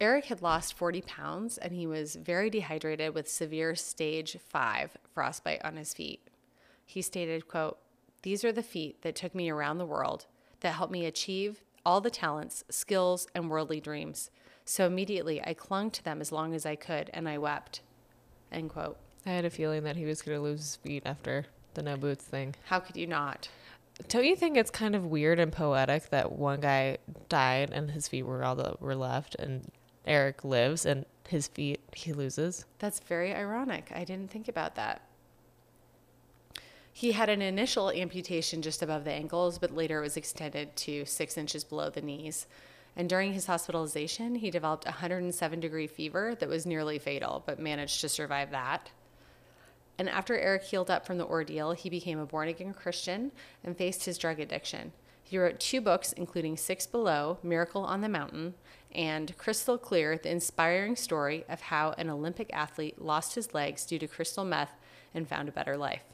Eric 0.00 0.24
had 0.24 0.42
lost 0.42 0.74
40 0.74 1.02
pounds 1.02 1.58
and 1.58 1.72
he 1.72 1.86
was 1.86 2.16
very 2.16 2.50
dehydrated 2.50 3.14
with 3.14 3.28
severe 3.28 3.76
stage 3.76 4.36
5 4.48 4.96
frostbite 5.14 5.64
on 5.64 5.76
his 5.76 5.94
feet. 5.94 6.26
He 6.84 7.00
stated, 7.00 7.46
quote, 7.46 7.78
"These 8.22 8.42
are 8.44 8.52
the 8.52 8.64
feet 8.64 9.02
that 9.02 9.14
took 9.14 9.32
me 9.32 9.48
around 9.48 9.78
the 9.78 9.86
world 9.86 10.26
that 10.58 10.74
helped 10.74 10.92
me 10.92 11.06
achieve 11.06 11.62
all 11.86 12.00
the 12.00 12.10
talents, 12.10 12.64
skills, 12.68 13.28
and 13.32 13.48
worldly 13.48 13.80
dreams. 13.80 14.32
So 14.64 14.86
immediately 14.86 15.40
I 15.40 15.54
clung 15.54 15.92
to 15.92 16.02
them 16.02 16.20
as 16.20 16.32
long 16.32 16.52
as 16.52 16.66
I 16.66 16.74
could 16.74 17.10
and 17.14 17.28
I 17.28 17.38
wept." 17.38 17.82
End 18.50 18.70
quote. 18.70 18.96
I 19.26 19.30
had 19.30 19.44
a 19.44 19.50
feeling 19.50 19.84
that 19.84 19.96
he 19.96 20.04
was 20.04 20.22
going 20.22 20.36
to 20.36 20.42
lose 20.42 20.60
his 20.60 20.76
feet 20.76 21.02
after 21.04 21.46
the 21.74 21.82
no 21.82 21.96
boots 21.96 22.24
thing. 22.24 22.54
How 22.64 22.80
could 22.80 22.96
you 22.96 23.06
not? 23.06 23.48
Don't 24.08 24.24
you 24.24 24.36
think 24.36 24.56
it's 24.56 24.70
kind 24.70 24.94
of 24.94 25.06
weird 25.06 25.38
and 25.38 25.52
poetic 25.52 26.10
that 26.10 26.32
one 26.32 26.60
guy 26.60 26.98
died 27.28 27.70
and 27.72 27.90
his 27.90 28.08
feet 28.08 28.22
were 28.22 28.44
all 28.44 28.54
that 28.56 28.80
were 28.80 28.94
left, 28.94 29.34
and 29.36 29.70
Eric 30.06 30.44
lives 30.44 30.86
and 30.86 31.04
his 31.28 31.48
feet 31.48 31.80
he 31.94 32.12
loses? 32.12 32.64
That's 32.78 33.00
very 33.00 33.34
ironic. 33.34 33.90
I 33.94 34.04
didn't 34.04 34.30
think 34.30 34.48
about 34.48 34.76
that. 34.76 35.02
He 36.92 37.12
had 37.12 37.28
an 37.28 37.42
initial 37.42 37.90
amputation 37.90 38.62
just 38.62 38.82
above 38.82 39.04
the 39.04 39.12
ankles, 39.12 39.58
but 39.58 39.74
later 39.74 39.98
it 39.98 40.02
was 40.02 40.16
extended 40.16 40.74
to 40.76 41.04
six 41.04 41.36
inches 41.36 41.62
below 41.62 41.90
the 41.90 42.00
knees. 42.00 42.46
And 42.96 43.08
during 43.08 43.32
his 43.32 43.46
hospitalization, 43.46 44.34
he 44.36 44.50
developed 44.50 44.84
a 44.84 44.90
107 44.90 45.60
degree 45.60 45.86
fever 45.86 46.34
that 46.34 46.48
was 46.48 46.66
nearly 46.66 46.98
fatal, 46.98 47.44
but 47.46 47.60
managed 47.60 48.00
to 48.00 48.08
survive 48.08 48.50
that. 48.50 48.90
And 49.98 50.08
after 50.08 50.38
Eric 50.38 50.62
healed 50.62 50.90
up 50.90 51.04
from 51.04 51.18
the 51.18 51.26
ordeal, 51.26 51.72
he 51.72 51.90
became 51.90 52.18
a 52.18 52.26
born 52.26 52.48
again 52.48 52.72
Christian 52.72 53.32
and 53.64 53.76
faced 53.76 54.04
his 54.04 54.16
drug 54.16 54.38
addiction. 54.38 54.92
He 55.24 55.36
wrote 55.36 55.60
two 55.60 55.80
books, 55.80 56.12
including 56.12 56.56
Six 56.56 56.86
Below, 56.86 57.38
Miracle 57.42 57.82
on 57.82 58.00
the 58.00 58.08
Mountain, 58.08 58.54
and 58.94 59.36
Crystal 59.36 59.76
Clear, 59.76 60.16
the 60.16 60.30
inspiring 60.30 60.96
story 60.96 61.44
of 61.48 61.60
how 61.60 61.94
an 61.98 62.08
Olympic 62.08 62.48
athlete 62.52 63.02
lost 63.02 63.34
his 63.34 63.52
legs 63.52 63.84
due 63.84 63.98
to 63.98 64.06
crystal 64.06 64.44
meth 64.44 64.72
and 65.12 65.28
found 65.28 65.48
a 65.48 65.52
better 65.52 65.76
life. 65.76 66.04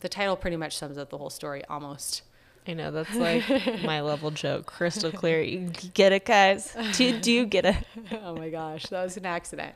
The 0.00 0.08
title 0.08 0.34
pretty 0.34 0.56
much 0.56 0.76
sums 0.76 0.98
up 0.98 1.10
the 1.10 1.18
whole 1.18 1.30
story 1.30 1.62
almost. 1.66 2.22
I 2.66 2.74
know 2.74 2.90
that's 2.90 3.14
like 3.14 3.44
my 3.84 4.00
level 4.00 4.30
joke, 4.30 4.66
crystal 4.66 5.12
clear. 5.12 5.42
You 5.42 5.70
get 5.94 6.12
it, 6.12 6.24
guys? 6.24 6.76
Do, 6.94 7.20
do 7.20 7.32
you 7.32 7.46
get 7.46 7.66
it? 7.66 7.76
oh 8.24 8.34
my 8.34 8.48
gosh, 8.50 8.86
that 8.86 9.04
was 9.04 9.16
an 9.16 9.26
accident. 9.26 9.74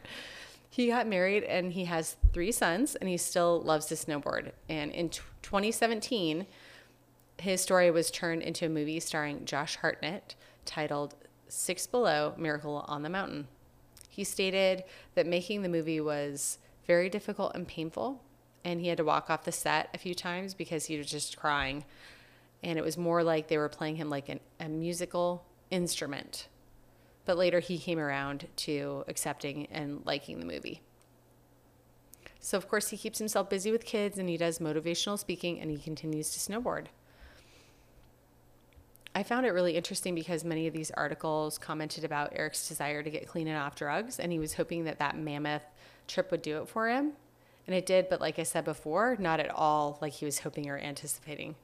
He 0.75 0.89
got 0.89 1.07
married 1.07 1.45
and 1.45 1.73
he 1.73 1.85
has 1.85 2.17
three 2.33 2.51
sons, 2.51 2.97
and 2.97 3.09
he 3.09 3.17
still 3.17 3.63
loves 3.63 3.87
to 3.87 3.95
snowboard. 3.95 4.51
And 4.69 4.91
in 4.91 5.09
t- 5.09 5.21
2017, 5.43 6.47
his 7.39 7.61
story 7.61 7.93
was 7.93 8.11
turned 8.11 8.43
into 8.43 8.67
a 8.67 8.69
movie 8.69 8.99
starring 8.99 9.45
Josh 9.45 9.77
Hartnett 9.77 10.35
titled 10.65 11.15
Six 11.47 11.87
Below 11.87 12.35
Miracle 12.37 12.85
on 12.89 13.05
the 13.05 13.09
Mountain. 13.09 13.47
He 14.09 14.25
stated 14.25 14.83
that 15.15 15.29
making 15.29 15.63
the 15.63 15.69
movie 15.69 16.01
was 16.01 16.59
very 16.89 17.09
difficult 17.09 17.53
and 17.55 17.69
painful, 17.69 18.21
and 18.65 18.81
he 18.81 18.89
had 18.89 18.99
to 18.99 19.05
walk 19.05 19.31
off 19.31 19.45
the 19.45 19.53
set 19.53 19.91
a 19.95 19.99
few 19.99 20.13
times 20.13 20.55
because 20.55 20.87
he 20.87 20.99
was 20.99 21.07
just 21.07 21.37
crying. 21.37 21.85
And 22.65 22.81
it 22.81 22.85
was 22.85 22.99
more 22.99 23.23
like 23.23 23.47
they 23.47 23.59
were 23.59 23.69
playing 23.69 23.95
him 23.95 24.11
like 24.11 24.29
an, 24.29 24.41
a 24.59 24.69
musical 24.69 25.45
instrument. 25.71 26.49
But 27.25 27.39
later 27.39 27.61
he 27.61 27.79
came 27.79 27.99
around 27.99 28.49
to 28.57 29.05
accepting 29.09 29.67
and 29.71 30.03
liking 30.05 30.41
the 30.41 30.47
movie. 30.47 30.81
So, 32.41 32.59
of 32.59 32.69
course, 32.69 32.91
he 32.91 32.99
keeps 32.99 33.19
himself 33.19 33.49
busy 33.49 33.73
with 33.73 33.87
kids 33.87 34.19
and 34.19 34.29
he 34.29 34.37
does 34.37 34.59
motivational 34.59 35.19
speaking 35.19 35.61
and 35.61 35.71
he 35.71 35.79
continues 35.79 36.31
to 36.33 36.39
snowboard. 36.39 36.87
I 39.15 39.23
found 39.23 39.47
it 39.47 39.51
really 39.51 39.77
interesting 39.77 40.15
because 40.15 40.45
many 40.45 40.67
of 40.67 40.75
these 40.75 40.91
articles 40.91 41.57
commented 41.57 42.05
about 42.05 42.33
Eric's 42.35 42.69
desire 42.69 43.03
to 43.03 43.11
get 43.11 43.29
clean 43.29 43.47
and 43.47 43.57
off 43.57 43.77
drugs, 43.77 44.19
and 44.19 44.33
he 44.33 44.41
was 44.41 44.55
hoping 44.55 44.85
that 44.85 44.99
that 44.99 45.17
mammoth 45.17 45.63
trip 46.09 46.33
would 46.33 46.43
do 46.43 46.61
it 46.61 46.69
for 46.69 46.89
him. 46.89 47.13
And 47.67 47.77
it 47.77 47.87
did, 47.87 48.09
but 48.09 48.21
like 48.21 48.39
I 48.39 48.43
said 48.43 48.65
before, 48.65 49.17
not 49.19 49.41
at 49.41 49.51
all 49.51 49.99
like 50.03 50.15
he 50.15 50.25
was 50.25 50.41
hoping 50.41 50.69
or 50.69 50.77
anticipating. 50.77 51.55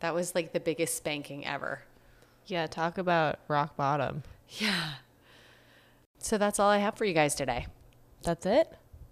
That 0.00 0.14
was 0.14 0.34
like 0.34 0.52
the 0.52 0.60
biggest 0.60 0.96
spanking 0.96 1.46
ever. 1.46 1.82
Yeah, 2.46 2.66
talk 2.66 2.98
about 2.98 3.38
rock 3.48 3.76
bottom. 3.76 4.24
Yeah. 4.58 4.92
So 6.18 6.38
that's 6.38 6.58
all 6.58 6.68
I 6.68 6.78
have 6.78 6.96
for 6.96 7.04
you 7.04 7.14
guys 7.14 7.34
today. 7.34 7.66
That's 8.22 8.44
it? 8.46 8.68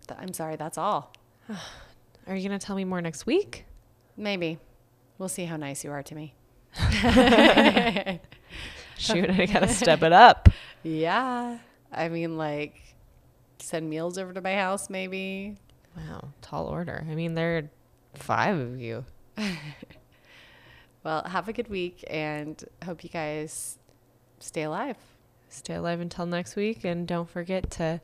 Th- 0.06 0.18
I'm 0.20 0.32
sorry, 0.32 0.56
that's 0.56 0.76
all. 0.78 1.12
Are 2.26 2.36
you 2.36 2.46
going 2.46 2.58
to 2.58 2.64
tell 2.64 2.76
me 2.76 2.84
more 2.84 3.00
next 3.00 3.24
week? 3.26 3.64
Maybe. 4.16 4.58
We'll 5.16 5.28
see 5.28 5.44
how 5.46 5.56
nice 5.56 5.84
you 5.84 5.90
are 5.90 6.02
to 6.02 6.14
me. 6.14 6.34
Shoot, 8.98 9.30
I 9.30 9.46
got 9.46 9.60
to 9.60 9.68
step 9.68 10.02
it 10.02 10.12
up. 10.12 10.48
Yeah. 10.84 11.58
I 11.90 12.08
mean, 12.08 12.36
like, 12.38 12.80
send 13.58 13.90
meals 13.90 14.16
over 14.16 14.32
to 14.32 14.40
my 14.40 14.54
house, 14.54 14.88
maybe. 14.88 15.56
Wow, 15.96 16.28
tall 16.40 16.66
order. 16.66 17.04
I 17.10 17.14
mean, 17.16 17.34
there 17.34 17.58
are 17.58 17.68
five 18.14 18.56
of 18.56 18.80
you. 18.80 19.04
Well, 21.04 21.22
have 21.24 21.48
a 21.48 21.52
good 21.52 21.68
week 21.68 22.04
and 22.10 22.62
hope 22.84 23.02
you 23.02 23.08
guys 23.10 23.78
stay 24.40 24.62
alive. 24.64 24.96
Stay 25.48 25.74
alive 25.74 26.00
until 26.00 26.26
next 26.26 26.56
week, 26.56 26.84
and 26.84 27.06
don't 27.06 27.28
forget 27.28 27.70
to 27.72 28.00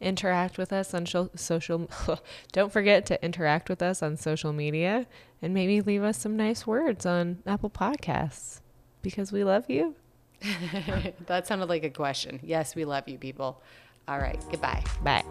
interact 0.00 0.58
with 0.58 0.72
us 0.72 0.94
on 0.94 1.04
sho- 1.04 1.30
social. 1.34 1.90
don't 2.52 2.72
forget 2.72 3.06
to 3.06 3.24
interact 3.24 3.68
with 3.68 3.82
us 3.82 4.02
on 4.02 4.16
social 4.16 4.52
media, 4.52 5.06
and 5.40 5.54
maybe 5.54 5.80
leave 5.80 6.02
us 6.02 6.18
some 6.18 6.36
nice 6.36 6.66
words 6.66 7.06
on 7.06 7.42
Apple 7.46 7.70
Podcasts 7.70 8.60
because 9.02 9.32
we 9.32 9.44
love 9.44 9.68
you. 9.68 9.94
that 11.26 11.46
sounded 11.46 11.68
like 11.68 11.84
a 11.84 11.90
question. 11.90 12.40
Yes, 12.42 12.74
we 12.74 12.84
love 12.84 13.08
you, 13.08 13.18
people. 13.18 13.62
All 14.08 14.18
right. 14.18 14.42
Goodbye. 14.50 14.84
Bye. 15.02 15.24